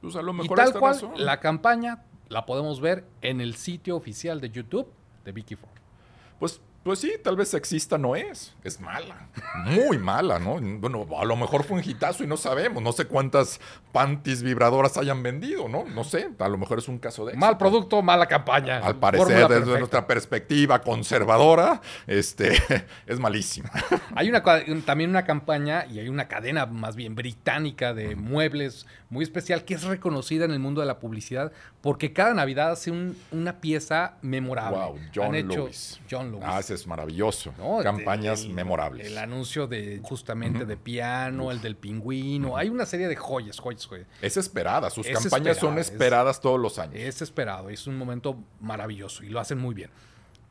Pues 0.00 0.16
a 0.16 0.22
lo 0.22 0.32
mejor 0.32 0.58
y 0.58 0.60
tal 0.60 0.72
cual, 0.78 1.12
la 1.16 1.38
campaña 1.38 2.02
la 2.32 2.46
podemos 2.46 2.80
ver 2.80 3.04
en 3.20 3.40
el 3.40 3.54
sitio 3.56 3.94
oficial 3.94 4.40
de 4.40 4.50
YouTube 4.50 4.88
de 5.24 5.32
Vicky 5.32 5.54
Ford. 5.54 5.70
Pues 6.38 6.60
pues 6.84 6.98
sí, 6.98 7.12
tal 7.22 7.36
vez 7.36 7.48
sexista 7.48 7.96
no 7.96 8.16
es. 8.16 8.54
Es 8.64 8.80
mala. 8.80 9.28
Muy 9.66 9.98
mala, 9.98 10.38
¿no? 10.38 10.60
Bueno, 10.60 11.06
a 11.16 11.24
lo 11.24 11.36
mejor 11.36 11.62
fue 11.62 11.78
un 11.78 11.88
hitazo 11.88 12.24
y 12.24 12.26
no 12.26 12.36
sabemos. 12.36 12.82
No 12.82 12.92
sé 12.92 13.06
cuántas 13.06 13.60
panties 13.92 14.42
vibradoras 14.42 14.96
hayan 14.96 15.22
vendido, 15.22 15.68
¿no? 15.68 15.84
No 15.84 16.02
sé. 16.02 16.30
A 16.38 16.48
lo 16.48 16.58
mejor 16.58 16.78
es 16.78 16.88
un 16.88 16.98
caso 16.98 17.24
de. 17.24 17.34
Mal 17.34 17.56
producto, 17.56 18.02
mala 18.02 18.26
campaña. 18.26 18.78
Al 18.78 18.96
parecer, 18.96 19.48
desde 19.48 19.78
nuestra 19.78 20.06
perspectiva 20.06 20.80
conservadora, 20.80 21.80
este, 22.06 22.52
es 23.06 23.20
malísima. 23.20 23.70
Hay 24.16 24.28
una, 24.28 24.42
también 24.84 25.10
una 25.10 25.24
campaña 25.24 25.86
y 25.86 26.00
hay 26.00 26.08
una 26.08 26.26
cadena 26.26 26.66
más 26.66 26.96
bien 26.96 27.14
británica 27.14 27.94
de 27.94 28.16
muebles 28.16 28.86
muy 29.08 29.22
especial 29.24 29.64
que 29.64 29.74
es 29.74 29.84
reconocida 29.84 30.46
en 30.46 30.52
el 30.52 30.58
mundo 30.58 30.80
de 30.80 30.86
la 30.86 30.98
publicidad 30.98 31.52
porque 31.82 32.12
cada 32.12 32.32
Navidad 32.32 32.70
hace 32.72 32.92
una 33.30 33.60
pieza 33.60 34.14
memorable. 34.22 34.78
Wow, 34.78 34.98
John 35.14 35.32
Lewis. 35.32 36.00
John 36.10 36.30
Lewis. 36.30 36.44
Ah, 36.46 36.62
es 36.74 36.86
maravilloso. 36.86 37.52
Campañas 37.82 38.46
memorables. 38.46 39.06
El 39.06 39.18
anuncio 39.18 39.66
de 39.66 40.00
justamente 40.02 40.64
de 40.64 40.76
piano, 40.76 41.50
el 41.50 41.60
del 41.60 41.76
pingüino. 41.76 42.56
Hay 42.56 42.68
una 42.68 42.86
serie 42.86 43.08
de 43.08 43.16
joyas, 43.16 43.58
joyas, 43.58 43.86
joyas. 43.86 44.06
Es 44.20 44.36
esperada. 44.36 44.90
Sus 44.90 45.06
campañas 45.06 45.58
son 45.58 45.78
esperadas 45.78 46.40
todos 46.40 46.60
los 46.60 46.78
años. 46.78 46.96
Es 46.96 47.22
esperado. 47.22 47.70
Es 47.70 47.86
un 47.86 47.96
momento 47.96 48.36
maravilloso 48.60 49.24
y 49.24 49.28
lo 49.28 49.40
hacen 49.40 49.58
muy 49.58 49.74
bien. 49.74 49.90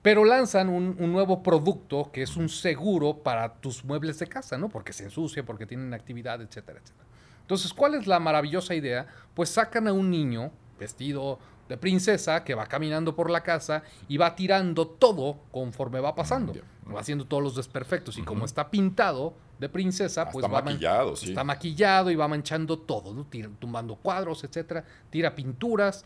Pero 0.01 0.25
lanzan 0.25 0.69
un, 0.69 0.95
un, 0.97 1.11
nuevo 1.11 1.43
producto 1.43 2.09
que 2.11 2.23
es 2.23 2.35
un 2.35 2.49
seguro 2.49 3.17
para 3.17 3.53
tus 3.55 3.85
muebles 3.85 4.17
de 4.17 4.25
casa, 4.25 4.57
¿no? 4.57 4.67
Porque 4.67 4.93
se 4.93 5.03
ensucia, 5.03 5.45
porque 5.45 5.67
tienen 5.67 5.93
actividad, 5.93 6.41
etcétera, 6.41 6.79
etcétera. 6.79 7.05
Entonces, 7.41 7.73
¿cuál 7.73 7.93
es 7.95 8.07
la 8.07 8.19
maravillosa 8.19 8.73
idea? 8.73 9.05
Pues 9.35 9.49
sacan 9.49 9.87
a 9.87 9.93
un 9.93 10.09
niño 10.09 10.51
vestido 10.79 11.37
de 11.71 11.77
princesa 11.77 12.43
que 12.43 12.53
va 12.53 12.65
caminando 12.65 13.15
por 13.15 13.29
la 13.29 13.43
casa 13.43 13.83
y 14.09 14.17
va 14.17 14.35
tirando 14.35 14.85
todo 14.87 15.37
conforme 15.51 16.01
va 16.01 16.13
pasando. 16.13 16.53
Va 16.93 16.99
haciendo 16.99 17.23
todos 17.25 17.41
los 17.41 17.55
desperfectos. 17.55 18.17
Y 18.17 18.23
como 18.23 18.43
está 18.43 18.69
pintado 18.69 19.33
de 19.57 19.69
princesa, 19.69 20.23
ah, 20.23 20.29
pues 20.29 20.43
está 20.43 20.61
maquillado, 20.61 21.15
sí. 21.15 21.29
Está 21.29 21.45
maquillado 21.45 22.11
y 22.11 22.15
va 22.15 22.27
manchando 22.27 22.77
todo, 22.77 23.13
¿no? 23.13 23.25
tumbando 23.57 23.95
cuadros, 23.95 24.43
etcétera, 24.43 24.83
tira 25.09 25.33
pinturas. 25.33 26.03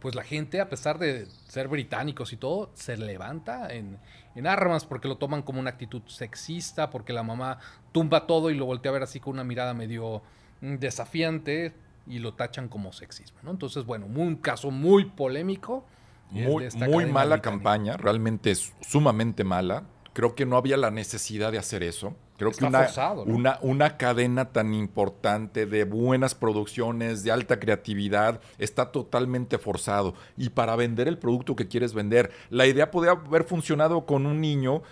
Pues 0.00 0.14
la 0.14 0.22
gente, 0.22 0.60
a 0.60 0.68
pesar 0.68 1.00
de 1.00 1.26
ser 1.48 1.66
británicos 1.66 2.32
y 2.32 2.36
todo, 2.36 2.70
se 2.74 2.96
levanta 2.96 3.72
en, 3.74 3.98
en 4.36 4.46
armas 4.46 4.84
porque 4.84 5.08
lo 5.08 5.16
toman 5.16 5.42
como 5.42 5.58
una 5.58 5.70
actitud 5.70 6.02
sexista, 6.06 6.90
porque 6.90 7.12
la 7.12 7.24
mamá 7.24 7.58
tumba 7.90 8.28
todo 8.28 8.50
y 8.50 8.54
lo 8.54 8.66
voltea 8.66 8.90
a 8.90 8.92
ver 8.92 9.02
así 9.02 9.18
con 9.18 9.32
una 9.32 9.42
mirada 9.42 9.74
medio 9.74 10.22
desafiante 10.60 11.74
y 12.06 12.18
lo 12.18 12.34
tachan 12.34 12.68
como 12.68 12.92
sexismo. 12.92 13.38
¿no? 13.42 13.50
Entonces, 13.50 13.84
bueno, 13.84 14.06
un 14.06 14.36
caso 14.36 14.70
muy 14.70 15.04
polémico. 15.04 15.84
Muy, 16.28 16.68
muy 16.88 17.06
mala 17.06 17.40
campaña, 17.40 17.96
realmente 17.96 18.50
es 18.50 18.72
sumamente 18.80 19.44
mala. 19.44 19.84
Creo 20.12 20.34
que 20.34 20.44
no 20.44 20.56
había 20.56 20.76
la 20.76 20.90
necesidad 20.90 21.52
de 21.52 21.58
hacer 21.58 21.84
eso. 21.84 22.16
Creo 22.36 22.50
que 22.50 22.64
una, 22.64 22.88
una, 23.24 23.58
una, 23.62 23.96
cadena 23.96 24.46
tan 24.52 24.74
importante 24.74 25.64
de 25.66 25.84
buenas 25.84 26.34
producciones, 26.34 27.22
de 27.22 27.30
alta 27.30 27.58
creatividad, 27.58 28.40
está 28.58 28.92
totalmente 28.92 29.56
forzado. 29.56 30.14
Y 30.36 30.50
para 30.50 30.76
vender 30.76 31.08
el 31.08 31.18
producto 31.18 31.56
que 31.56 31.68
quieres 31.68 31.94
vender, 31.94 32.30
la 32.50 32.66
idea 32.66 32.90
podría 32.90 33.12
haber 33.12 33.44
funcionado 33.44 34.04
con 34.04 34.26
un 34.26 34.40
niño 34.40 34.82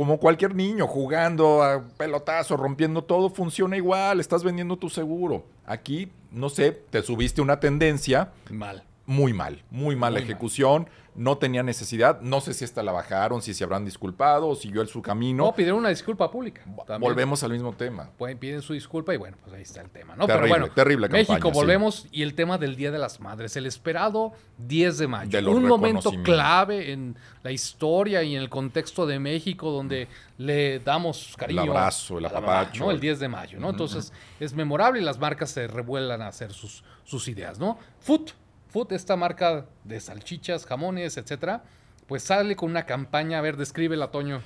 como 0.00 0.16
cualquier 0.16 0.54
niño, 0.54 0.86
jugando 0.86 1.62
a 1.62 1.86
pelotazo, 1.98 2.56
rompiendo 2.56 3.04
todo, 3.04 3.28
funciona 3.28 3.76
igual, 3.76 4.18
estás 4.18 4.42
vendiendo 4.42 4.78
tu 4.78 4.88
seguro. 4.88 5.44
Aquí, 5.66 6.10
no 6.32 6.48
sé, 6.48 6.72
te 6.72 7.02
subiste 7.02 7.42
una 7.42 7.60
tendencia. 7.60 8.32
Mal. 8.48 8.82
Muy 9.04 9.34
mal, 9.34 9.62
muy 9.70 9.96
mala 9.96 10.18
ejecución 10.18 10.88
no 11.14 11.38
tenía 11.38 11.62
necesidad. 11.62 12.20
No 12.20 12.40
sé 12.40 12.54
si 12.54 12.64
esta 12.64 12.82
la 12.82 12.92
bajaron, 12.92 13.42
si 13.42 13.54
se 13.54 13.64
habrán 13.64 13.84
disculpado 13.84 14.48
o 14.48 14.54
siguió 14.54 14.82
el 14.82 14.88
su 14.88 15.02
camino. 15.02 15.44
No, 15.44 15.54
pidieron 15.54 15.80
una 15.80 15.88
disculpa 15.88 16.30
pública. 16.30 16.62
Volvemos 16.98 17.42
al 17.42 17.52
mismo 17.52 17.72
tema. 17.72 18.10
Pueden, 18.16 18.38
piden 18.38 18.62
su 18.62 18.72
disculpa 18.72 19.14
y 19.14 19.16
bueno, 19.16 19.36
pues 19.42 19.54
ahí 19.54 19.62
está 19.62 19.80
el 19.80 19.90
tema, 19.90 20.16
¿no? 20.16 20.26
Terrible, 20.26 20.48
Pero 20.48 20.60
bueno, 20.60 20.74
terrible 20.74 21.08
México, 21.08 21.50
volvemos 21.50 22.06
y 22.10 22.22
el 22.22 22.34
tema 22.34 22.58
del 22.58 22.76
Día 22.76 22.90
de 22.90 22.98
las 22.98 23.20
Madres, 23.20 23.56
el 23.56 23.66
esperado 23.66 24.32
10 24.58 24.98
de 24.98 25.06
mayo. 25.08 25.50
Un 25.50 25.66
momento 25.66 26.12
clave 26.22 26.92
en 26.92 27.16
la 27.42 27.50
historia 27.50 28.22
y 28.22 28.36
en 28.36 28.42
el 28.42 28.48
contexto 28.48 29.06
de 29.06 29.18
México 29.18 29.70
donde 29.70 30.08
le 30.38 30.78
damos 30.80 31.34
cariño. 31.36 31.62
El 31.62 31.68
abrazo, 31.70 32.18
el 32.18 32.26
apapacho. 32.26 32.84
¿no? 32.84 32.90
El 32.90 33.00
10 33.00 33.20
de 33.20 33.28
mayo, 33.28 33.60
¿no? 33.60 33.70
Entonces 33.70 34.12
es 34.38 34.54
memorable 34.54 35.00
y 35.00 35.04
las 35.04 35.18
marcas 35.18 35.50
se 35.50 35.66
revuelan 35.66 36.22
a 36.22 36.28
hacer 36.28 36.52
sus, 36.52 36.82
sus 37.04 37.28
ideas, 37.28 37.58
¿no? 37.58 37.78
Foot 38.00 38.32
Food, 38.70 38.92
esta 38.92 39.16
marca 39.16 39.66
de 39.84 40.00
salchichas, 40.00 40.64
jamones, 40.64 41.16
etcétera, 41.16 41.64
pues 42.06 42.22
sale 42.22 42.54
con 42.54 42.70
una 42.70 42.86
campaña. 42.86 43.38
A 43.38 43.40
ver, 43.40 43.56
describe 43.56 43.96
el 43.96 44.08
Toño. 44.08 44.40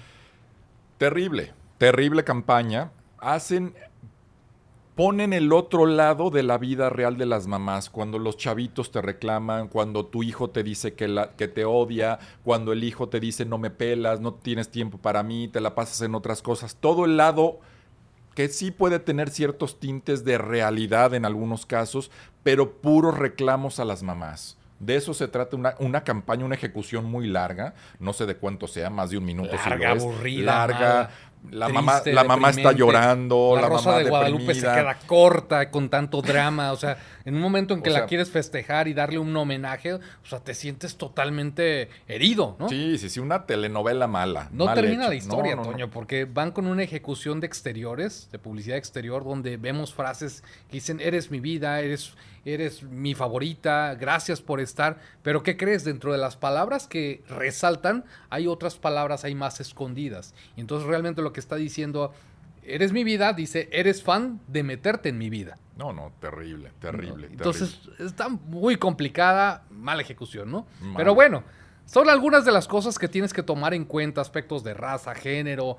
Terrible, 0.99 1.53
terrible 1.79 2.25
campaña. 2.25 2.91
Hacen, 3.19 3.75
ponen 4.95 5.33
el 5.35 5.53
otro 5.53 5.85
lado 5.85 6.31
de 6.31 6.43
la 6.43 6.57
vida 6.57 6.89
real 6.89 7.19
de 7.19 7.27
las 7.27 7.47
mamás. 7.47 7.91
Cuando 7.91 8.19
los 8.19 8.37
chavitos 8.39 8.91
te 8.91 9.03
reclaman, 9.03 9.69
cuando 9.69 10.07
tu 10.07 10.23
hijo 10.23 10.49
te 10.49 10.63
dice 10.63 10.95
que, 10.95 11.07
la, 11.07 11.33
que 11.33 11.49
te 11.49 11.65
odia, 11.65 12.19
cuando 12.45 12.73
el 12.73 12.83
hijo 12.83 13.09
te 13.11 13.21
dice 13.21 13.45
no 13.45 13.59
me 13.59 13.71
pelas, 13.71 14.21
no 14.21 14.35
tienes 14.35 14.71
tiempo 14.71 14.97
para 14.99 15.23
mí, 15.23 15.49
te 15.49 15.61
la 15.61 15.75
pasas 15.75 16.01
en 16.03 16.15
otras 16.15 16.41
cosas. 16.41 16.77
Todo 16.77 17.05
el 17.05 17.19
lado 17.19 17.61
que 18.35 18.49
sí 18.49 18.71
puede 18.71 18.99
tener 18.99 19.31
ciertos 19.31 19.81
tintes 19.81 20.25
de 20.25 20.39
realidad 20.39 21.15
en 21.15 21.25
algunos 21.25 21.67
casos, 21.67 22.11
pero 22.43 22.81
puros 22.81 23.17
reclamos 23.17 23.81
a 23.81 23.85
las 23.85 24.03
mamás. 24.03 24.59
De 24.81 24.97
eso 24.97 25.15
se 25.15 25.29
trata 25.29 25.57
una, 25.57 25.77
una 25.79 26.05
campaña, 26.05 26.45
una 26.45 26.57
ejecución 26.57 27.05
muy 27.05 27.27
larga, 27.27 27.75
no 28.01 28.13
sé 28.13 28.27
de 28.27 28.37
cuánto 28.37 28.67
sea, 28.67 28.91
más 28.91 29.11
de 29.11 29.19
un 29.19 29.25
minuto. 29.25 29.55
Larga, 29.55 29.93
aburrida. 29.93 30.45
Larga, 30.45 31.11
la 31.51 31.69
mamá, 31.69 32.03
la 32.07 32.25
mamá 32.25 32.51
está 32.51 32.73
llorando, 32.73 33.57
la, 33.61 33.69
Rosa 33.69 33.99
de 33.99 34.09
Guadalupe 34.09 34.55
se 34.55 34.63
queda 34.63 34.99
corta 35.07 35.71
con 35.71 35.89
tanto 35.89 36.23
drama, 36.23 36.73
o 36.73 36.77
sea, 36.77 36.97
en 37.25 37.35
un 37.35 37.41
momento 37.41 37.75
en 37.75 37.83
que 37.83 37.91
la 37.91 38.07
quieres 38.07 38.31
festejar 38.31 38.89
y 38.89 38.95
darle 38.95 39.19
un 39.19 39.37
homenaje, 39.37 39.95
o 39.95 40.01
sea, 40.25 40.41
te 40.41 40.55
sientes 40.55 40.97
totalmente 40.97 41.91
herido, 42.09 42.57
¿no? 42.59 42.69
Sí, 42.69 42.99
sí, 42.99 43.11
sí, 43.11 43.21
una 43.21 43.47
telenovela 43.47 44.07
mala. 44.07 44.49
No 44.53 44.73
termina 44.73 45.09
la 45.09 45.15
historia, 45.15 45.57
Toño, 45.57 45.91
porque 45.91 46.25
van 46.25 46.53
con 46.53 46.67
una 46.67 46.83
ejecución 46.83 47.41
de 47.41 47.47
exteriores, 47.47 48.29
de 48.33 48.39
publicidad 48.39 48.79
exterior, 48.79 49.25
donde 49.25 49.57
vemos 49.57 49.93
frases 49.93 50.43
que 50.69 50.77
dicen, 50.77 51.01
eres 51.01 51.31
mi 51.31 51.41
vida, 51.41 51.81
eres 51.81 52.15
eres 52.45 52.83
mi 52.83 53.15
favorita, 53.15 53.95
gracias 53.95 54.41
por 54.41 54.61
estar. 54.61 54.99
Pero 55.23 55.43
¿qué 55.43 55.57
crees? 55.57 55.85
Dentro 55.85 56.13
de 56.13 56.19
las 56.19 56.37
palabras 56.37 56.87
que 56.87 57.23
resaltan, 57.29 58.05
hay 58.31 58.47
otras 58.47 58.77
palabras 58.77 59.25
ahí 59.25 59.35
más 59.35 59.61
escondidas. 59.61 60.35
Y 60.57 60.61
entonces 60.61 60.89
realmente 60.89 61.23
lo 61.23 61.33
que 61.33 61.41
está 61.41 61.57
diciendo, 61.57 62.13
eres 62.63 62.93
mi 62.93 63.05
vida, 63.05 63.33
dice, 63.33 63.69
eres 63.73 64.03
fan 64.03 64.41
de 64.49 64.63
meterte 64.63 65.09
en 65.09 65.19
mi 65.19 65.31
vida. 65.31 65.59
No, 65.77 65.93
no, 65.93 66.13
terrible, 66.21 66.71
terrible. 66.79 67.27
Entonces 67.27 67.81
está 67.99 68.29
muy 68.29 68.77
complicada, 68.77 69.65
mala 69.71 70.03
ejecución, 70.03 70.51
¿no? 70.51 70.67
Pero 70.97 71.15
bueno, 71.15 71.43
Son 71.87 72.09
algunas 72.09 72.45
de 72.45 72.53
las 72.53 72.67
cosas 72.67 72.99
que 72.99 73.09
tienes 73.09 73.33
que 73.33 73.43
tomar 73.43 73.75
en 73.75 73.85
cuenta, 73.85 74.21
aspectos 74.21 74.65
de 74.65 74.75
raza, 74.75 75.15
género, 75.15 75.77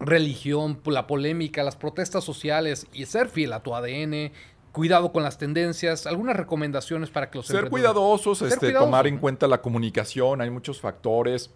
religión, 0.00 0.80
la 0.86 1.06
polémica, 1.06 1.62
las 1.62 1.76
protestas 1.76 2.24
sociales 2.24 2.86
y 2.92 3.06
ser 3.06 3.28
fiel 3.28 3.52
a 3.52 3.62
tu 3.62 3.74
ADN, 3.74 4.32
cuidado 4.72 5.12
con 5.12 5.22
las 5.22 5.38
tendencias, 5.38 6.06
algunas 6.06 6.36
recomendaciones 6.36 7.10
para 7.10 7.30
que 7.30 7.38
los 7.38 7.46
Ser 7.46 7.68
cuidadosos, 7.68 8.42
este, 8.42 8.72
tomar 8.72 9.06
en 9.06 9.18
cuenta 9.18 9.46
la 9.46 9.60
comunicación, 9.60 10.40
hay 10.40 10.50
muchos 10.50 10.80
factores. 10.80 11.50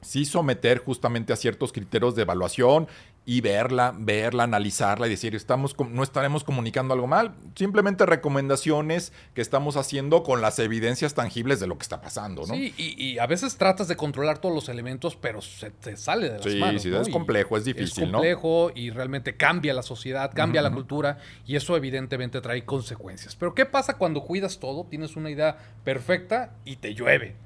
Sí 0.00 0.24
someter 0.24 0.78
justamente 0.78 1.32
a 1.32 1.36
ciertos 1.36 1.72
criterios 1.72 2.16
de 2.16 2.22
evaluación 2.22 2.88
y 3.24 3.40
verla, 3.40 3.94
verla, 3.96 4.44
analizarla 4.44 5.06
y 5.06 5.10
decir, 5.10 5.36
estamos, 5.36 5.76
no 5.78 6.02
estaremos 6.02 6.42
comunicando 6.42 6.92
algo 6.92 7.06
mal, 7.06 7.34
simplemente 7.54 8.04
recomendaciones 8.04 9.12
que 9.34 9.40
estamos 9.40 9.76
haciendo 9.76 10.24
con 10.24 10.40
las 10.40 10.58
evidencias 10.58 11.14
tangibles 11.14 11.60
de 11.60 11.68
lo 11.68 11.78
que 11.78 11.82
está 11.82 12.00
pasando, 12.00 12.46
¿no? 12.46 12.54
Sí, 12.54 12.74
y, 12.76 13.18
a 13.18 13.26
veces 13.26 13.56
tratas 13.56 13.86
de 13.86 13.96
controlar 13.96 14.38
todos 14.38 14.54
los 14.54 14.68
elementos, 14.68 15.14
pero 15.14 15.40
se 15.40 15.70
te 15.70 15.96
sale 15.96 16.30
de 16.30 16.38
las 16.38 16.46
manos. 16.56 16.82
Sí, 16.82 16.90
sí, 16.90 16.96
es 16.96 17.08
complejo, 17.08 17.56
es 17.56 17.64
difícil, 17.64 18.10
¿no? 18.10 18.18
Es 18.18 18.34
complejo 18.34 18.72
y 18.74 18.90
realmente 18.90 19.36
cambia 19.36 19.72
la 19.72 19.82
sociedad, 19.82 20.32
cambia 20.34 20.60
la 20.62 20.72
cultura 20.72 21.18
y 21.46 21.54
eso 21.54 21.76
evidentemente 21.76 22.40
trae 22.40 22.64
consecuencias. 22.64 23.36
Pero 23.36 23.54
¿qué 23.54 23.66
pasa 23.66 23.98
cuando 23.98 24.22
cuidas 24.22 24.58
todo, 24.58 24.84
tienes 24.84 25.14
una 25.16 25.30
idea 25.30 25.58
perfecta 25.84 26.54
y 26.64 26.76
te 26.76 26.94
llueve? 26.94 27.36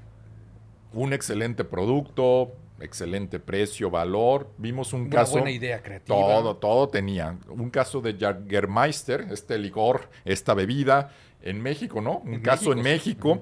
un 0.93 1.13
excelente 1.13 1.63
producto, 1.63 2.53
excelente 2.79 3.39
precio, 3.39 3.89
valor. 3.89 4.49
Vimos 4.57 4.93
un 4.93 5.01
Una 5.01 5.09
caso. 5.17 5.33
buena 5.33 5.51
idea 5.51 5.81
creativa. 5.81 6.15
Todo, 6.17 6.57
todo 6.57 6.87
tenía. 6.89 7.37
Un 7.49 7.69
caso 7.69 8.01
de 8.01 8.15
Jagermeister, 8.17 9.27
este 9.31 9.57
licor, 9.57 10.09
esta 10.25 10.53
bebida 10.53 11.11
en 11.41 11.61
México, 11.61 12.01
¿no? 12.01 12.19
Un 12.19 12.39
caso 12.39 12.71
en 12.73 12.81
México. 12.81 13.41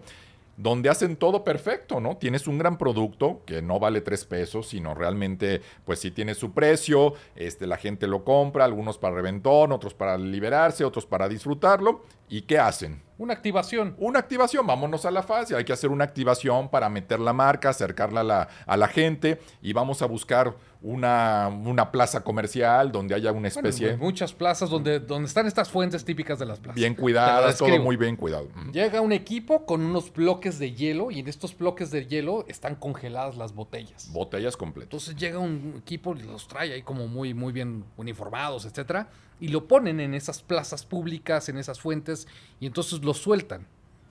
donde 0.57 0.87
hacen 0.87 1.17
todo 1.17 1.43
perfecto, 1.43 1.99
¿no? 1.99 2.15
Tienes 2.15 2.47
un 2.47 2.57
gran 2.57 2.77
producto 2.77 3.41
que 3.45 3.61
no 3.61 3.77
vale 3.77 3.99
tres 3.99 4.23
pesos, 4.23 4.69
sino 4.69 4.93
realmente, 4.95 5.61
pues 5.83 5.99
sí 5.99 6.11
tiene 6.11 6.33
su 6.33 6.53
precio, 6.53 7.13
este, 7.35 7.67
la 7.67 7.75
gente 7.75 8.07
lo 8.07 8.23
compra, 8.23 8.63
algunos 8.63 8.97
para 8.97 9.15
reventón, 9.15 9.73
otros 9.73 9.93
para 9.93 10.17
liberarse, 10.17 10.85
otros 10.85 11.05
para 11.05 11.27
disfrutarlo. 11.27 12.05
¿Y 12.29 12.43
qué 12.43 12.57
hacen? 12.57 13.01
Una 13.17 13.33
activación. 13.33 13.95
Una 13.97 14.19
activación, 14.19 14.67
vámonos 14.67 15.05
a 15.05 15.11
la 15.11 15.23
fase. 15.23 15.55
Hay 15.55 15.63
que 15.63 15.73
hacer 15.73 15.89
una 15.89 16.03
activación 16.03 16.69
para 16.69 16.89
meter 16.89 17.19
la 17.19 17.33
marca, 17.33 17.69
acercarla 17.69 18.21
a 18.21 18.23
la, 18.23 18.47
a 18.65 18.77
la 18.77 18.87
gente 18.87 19.39
y 19.61 19.73
vamos 19.73 20.01
a 20.01 20.05
buscar 20.05 20.55
una, 20.81 21.47
una, 21.47 21.91
plaza 21.91 22.23
comercial 22.23 22.91
donde 22.91 23.15
haya 23.15 23.31
una 23.31 23.47
especie. 23.47 23.87
Bueno, 23.89 24.03
muchas 24.03 24.33
plazas 24.33 24.69
donde, 24.69 24.99
donde 24.99 25.27
están 25.27 25.47
estas 25.47 25.69
fuentes 25.69 26.05
típicas 26.05 26.37
de 26.37 26.45
las 26.45 26.59
plazas. 26.59 26.75
Bien 26.75 26.93
cuidadas, 26.93 27.57
todo 27.57 27.79
muy 27.79 27.95
bien 27.95 28.15
cuidado. 28.15 28.49
Llega 28.71 29.01
un 29.01 29.11
equipo 29.11 29.65
con 29.65 29.81
unos 29.81 30.13
bloques 30.13 30.59
de 30.59 30.73
hielo 30.73 31.09
y 31.09 31.19
en 31.19 31.27
estos 31.27 31.57
bloques 31.57 31.89
de 31.89 32.05
hielo 32.05 32.45
están 32.47 32.75
congeladas 32.75 33.35
las 33.35 33.53
botellas. 33.55 34.11
Botellas 34.11 34.57
completas. 34.57 34.87
Entonces 34.87 35.15
llega 35.15 35.39
un 35.39 35.75
equipo 35.79 36.15
y 36.15 36.21
los 36.21 36.47
trae 36.47 36.73
ahí 36.73 36.81
como 36.83 37.07
muy, 37.07 37.33
muy 37.33 37.51
bien 37.51 37.85
uniformados, 37.97 38.65
etcétera 38.65 39.07
y 39.39 39.49
lo 39.49 39.67
ponen 39.67 39.99
en 39.99 40.13
esas 40.13 40.41
plazas 40.41 40.85
públicas, 40.85 41.49
en 41.49 41.57
esas 41.57 41.79
fuentes, 41.79 42.27
y 42.59 42.67
entonces 42.67 43.03
lo 43.03 43.13
sueltan. 43.13 43.67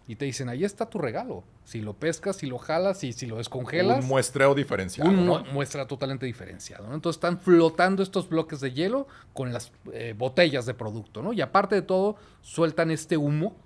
Y 0.06 0.16
te 0.16 0.26
dicen, 0.26 0.50
ahí 0.50 0.64
está 0.64 0.90
tu 0.90 0.98
regalo. 0.98 1.44
Si 1.64 1.80
lo 1.80 1.94
pescas, 1.94 2.36
si 2.36 2.46
lo 2.46 2.58
jalas 2.58 3.02
y 3.04 3.14
si 3.14 3.26
lo 3.26 3.36
descongelas. 3.36 4.02
Un 4.02 4.08
muestreo 4.08 4.54
diferenciado. 4.54 5.08
Un 5.08 5.44
muestra 5.54 5.86
totalmente 5.86 6.26
diferenciado. 6.26 6.92
Entonces 6.92 7.16
están 7.16 7.40
flotando 7.40 8.02
estos 8.02 8.28
bloques 8.28 8.60
de 8.60 8.72
hielo 8.72 9.06
con 9.32 9.54
las 9.54 9.72
eh, 9.94 10.14
botellas 10.16 10.66
de 10.66 10.74
producto, 10.74 11.22
¿no? 11.22 11.32
Y 11.32 11.40
aparte 11.40 11.76
de 11.76 11.82
todo, 11.82 12.16
sueltan 12.42 12.90
este 12.90 13.16
humo, 13.16 13.56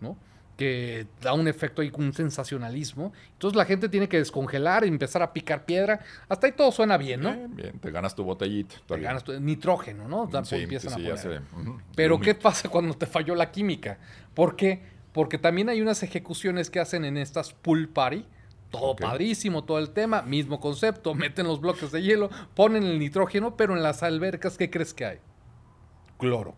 ¿no? 0.00 0.16
Que 0.56 1.06
da 1.20 1.32
un 1.32 1.48
efecto 1.48 1.82
ahí, 1.82 1.90
un 1.96 2.12
sensacionalismo. 2.12 3.12
Entonces 3.32 3.56
la 3.56 3.64
gente 3.64 3.88
tiene 3.88 4.08
que 4.08 4.18
descongelar, 4.18 4.84
y 4.84 4.88
empezar 4.88 5.22
a 5.22 5.32
picar 5.32 5.64
piedra. 5.64 6.00
Hasta 6.28 6.46
ahí 6.46 6.52
todo 6.52 6.70
suena 6.72 6.96
bien, 6.96 7.20
¿no? 7.20 7.32
Bien, 7.32 7.56
bien. 7.56 7.78
Te 7.78 7.90
ganas 7.90 8.14
tu 8.14 8.24
botellita. 8.24 8.76
Te 8.86 9.00
ganas 9.00 9.24
tu 9.24 9.38
nitrógeno, 9.40 10.08
¿no? 10.08 10.28
Sí, 10.44 10.56
empiezan 10.56 10.92
a 10.92 10.96
poner. 10.96 11.42
Pero 11.96 12.20
¿qué 12.20 12.34
pasa 12.34 12.68
cuando 12.68 12.94
te 12.94 13.06
falló 13.06 13.34
la 13.34 13.50
química? 13.50 13.98
¿Por 14.34 14.56
qué? 14.56 14.82
Porque 15.12 15.38
también 15.38 15.68
hay 15.68 15.80
unas 15.80 16.02
ejecuciones 16.02 16.70
que 16.70 16.80
hacen 16.80 17.04
en 17.04 17.16
estas 17.16 17.52
pool 17.52 17.88
party. 17.88 18.26
Todo 18.70 18.96
padrísimo, 18.96 19.64
todo 19.64 19.78
el 19.78 19.90
tema, 19.90 20.22
mismo 20.22 20.58
concepto, 20.58 21.14
meten 21.14 21.46
los 21.46 21.60
bloques 21.60 21.92
de 21.92 22.02
hielo, 22.02 22.30
ponen 22.54 22.84
el 22.84 22.98
nitrógeno, 22.98 23.54
pero 23.54 23.76
en 23.76 23.82
las 23.82 24.02
albercas, 24.02 24.56
¿qué 24.56 24.70
crees 24.70 24.94
que 24.94 25.04
hay? 25.04 25.18
Cloro. 26.18 26.54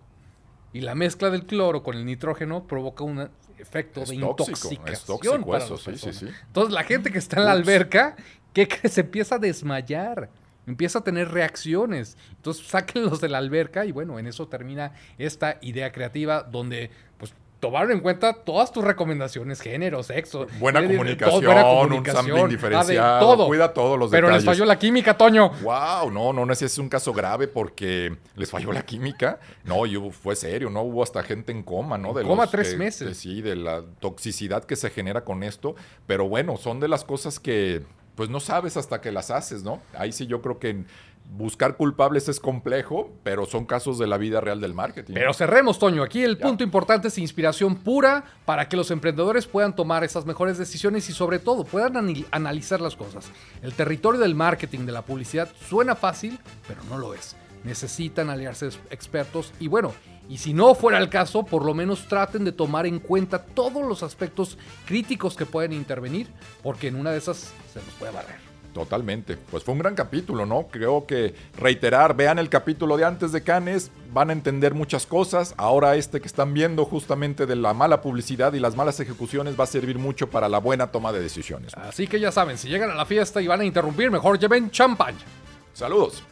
Y 0.72 0.80
la 0.80 0.94
mezcla 0.94 1.30
del 1.30 1.44
cloro 1.44 1.82
con 1.82 1.96
el 1.96 2.04
nitrógeno 2.04 2.68
provoca 2.68 3.02
un 3.02 3.30
efecto 3.58 4.04
de 4.04 4.14
intoxicación. 4.14 4.88
Es 4.88 5.04
tóxico 5.04 5.56
eso, 5.56 5.76
sí, 5.76 5.96
sí, 5.96 6.12
sí. 6.12 6.28
Entonces 6.46 6.72
la 6.72 6.84
gente 6.84 7.10
que 7.10 7.18
está 7.18 7.38
en 7.38 7.44
la 7.46 7.52
alberca, 7.52 8.16
¿qué 8.52 8.68
Se 8.88 9.02
empieza 9.02 9.36
a 9.36 9.38
desmayar. 9.38 10.30
Empieza 10.66 11.00
a 11.00 11.04
tener 11.04 11.30
reacciones. 11.30 12.16
Entonces 12.30 12.66
sáquenlos 12.68 13.20
de 13.20 13.28
la 13.28 13.38
alberca 13.38 13.84
y 13.84 13.92
bueno, 13.92 14.18
en 14.18 14.26
eso 14.26 14.48
termina 14.48 14.92
esta 15.18 15.58
idea 15.60 15.92
creativa 15.92 16.42
donde 16.42 16.90
pues 17.18 17.34
tomar 17.64 17.90
en 17.90 18.00
cuenta 18.00 18.34
todas 18.34 18.70
tus 18.70 18.84
recomendaciones, 18.84 19.58
género, 19.58 20.02
sexo. 20.02 20.46
Buena, 20.58 20.86
comunicación, 20.86 21.92
un 21.94 22.04
sampling 22.04 22.48
diferenciado, 22.48 23.26
todo. 23.26 23.46
cuida 23.46 23.72
todos 23.72 23.98
los 23.98 24.10
Pero 24.10 24.30
les 24.30 24.44
falló 24.44 24.66
la 24.66 24.78
química, 24.78 25.16
Toño. 25.16 25.48
Wow, 25.62 26.10
no, 26.10 26.34
no, 26.34 26.44
no, 26.44 26.52
ese 26.52 26.66
es 26.66 26.76
un 26.76 26.90
caso 26.90 27.14
grave 27.14 27.48
porque 27.48 28.14
les 28.36 28.50
falló 28.50 28.70
la 28.70 28.84
química. 28.84 29.40
No, 29.64 29.86
y 29.86 29.96
fue 30.10 30.36
serio, 30.36 30.68
¿no? 30.68 30.82
Hubo 30.82 31.02
hasta 31.02 31.22
gente 31.22 31.52
en 31.52 31.62
coma, 31.62 31.96
¿no? 31.96 32.12
De 32.12 32.22
coma 32.22 32.46
tres 32.48 32.76
meses. 32.76 33.16
sí, 33.16 33.40
de 33.40 33.56
la 33.56 33.82
toxicidad 33.98 34.64
que 34.64 34.76
se 34.76 34.90
genera 34.90 35.24
con 35.24 35.42
esto. 35.42 35.74
Pero 36.06 36.28
bueno, 36.28 36.58
son 36.58 36.80
de 36.80 36.88
las 36.88 37.02
cosas 37.02 37.40
que 37.40 37.82
pues 38.14 38.28
no 38.28 38.40
sabes 38.40 38.76
hasta 38.76 39.00
que 39.00 39.10
las 39.10 39.30
haces, 39.30 39.64
¿no? 39.64 39.80
Ahí 39.94 40.12
sí 40.12 40.26
yo 40.26 40.40
creo 40.40 40.58
que 40.58 40.84
buscar 41.24 41.76
culpables 41.76 42.28
es 42.28 42.38
complejo, 42.38 43.12
pero 43.22 43.46
son 43.46 43.64
casos 43.64 43.98
de 43.98 44.06
la 44.06 44.18
vida 44.18 44.40
real 44.40 44.60
del 44.60 44.74
marketing. 44.74 45.14
Pero 45.14 45.34
cerremos, 45.34 45.78
Toño. 45.78 46.02
Aquí 46.02 46.22
el 46.22 46.38
punto 46.38 46.62
importante 46.62 47.08
es 47.08 47.18
inspiración 47.18 47.76
pura 47.76 48.24
para 48.44 48.68
que 48.68 48.76
los 48.76 48.90
emprendedores 48.90 49.46
puedan 49.46 49.74
tomar 49.74 50.04
esas 50.04 50.26
mejores 50.26 50.58
decisiones 50.58 51.08
y 51.08 51.12
sobre 51.12 51.38
todo 51.38 51.64
puedan 51.64 51.96
analizar 52.30 52.80
las 52.80 52.96
cosas. 52.96 53.30
El 53.62 53.72
territorio 53.72 54.20
del 54.20 54.34
marketing, 54.34 54.80
de 54.80 54.92
la 54.92 55.02
publicidad, 55.02 55.48
suena 55.68 55.96
fácil, 55.96 56.38
pero 56.68 56.82
no 56.84 56.98
lo 56.98 57.14
es. 57.14 57.36
Necesitan 57.64 58.28
aliarse 58.28 58.68
expertos 58.90 59.52
y 59.58 59.68
bueno, 59.68 59.92
y 60.28 60.38
si 60.38 60.54
no 60.54 60.74
fuera 60.74 60.98
el 60.98 61.08
caso, 61.08 61.44
por 61.44 61.64
lo 61.64 61.74
menos 61.74 62.08
traten 62.08 62.44
de 62.44 62.52
tomar 62.52 62.86
en 62.86 62.98
cuenta 62.98 63.42
todos 63.42 63.86
los 63.86 64.02
aspectos 64.02 64.58
críticos 64.86 65.36
que 65.36 65.46
pueden 65.46 65.72
intervenir, 65.72 66.28
porque 66.62 66.88
en 66.88 66.96
una 66.96 67.10
de 67.10 67.18
esas 67.18 67.52
se 67.72 67.80
nos 67.80 67.94
puede 67.98 68.12
barrer. 68.12 68.43
Totalmente. 68.74 69.36
Pues 69.36 69.62
fue 69.62 69.72
un 69.72 69.78
gran 69.78 69.94
capítulo, 69.94 70.44
¿no? 70.46 70.66
Creo 70.66 71.06
que 71.06 71.32
reiterar, 71.56 72.16
vean 72.16 72.40
el 72.40 72.48
capítulo 72.48 72.96
de 72.96 73.04
antes 73.04 73.30
de 73.30 73.42
Canes, 73.44 73.92
van 74.12 74.30
a 74.30 74.32
entender 74.32 74.74
muchas 74.74 75.06
cosas. 75.06 75.54
Ahora 75.56 75.94
este 75.94 76.20
que 76.20 76.26
están 76.26 76.52
viendo 76.52 76.84
justamente 76.84 77.46
de 77.46 77.54
la 77.54 77.72
mala 77.72 78.02
publicidad 78.02 78.52
y 78.52 78.58
las 78.58 78.74
malas 78.74 78.98
ejecuciones 78.98 79.58
va 79.58 79.64
a 79.64 79.68
servir 79.68 79.98
mucho 79.98 80.28
para 80.28 80.48
la 80.48 80.58
buena 80.58 80.88
toma 80.88 81.12
de 81.12 81.20
decisiones. 81.20 81.72
Así 81.74 82.08
que 82.08 82.18
ya 82.18 82.32
saben, 82.32 82.58
si 82.58 82.68
llegan 82.68 82.90
a 82.90 82.96
la 82.96 83.06
fiesta 83.06 83.40
y 83.40 83.46
van 83.46 83.60
a 83.60 83.64
interrumpir, 83.64 84.10
mejor 84.10 84.40
lleven 84.40 84.70
champaña. 84.72 85.24
Saludos. 85.72 86.24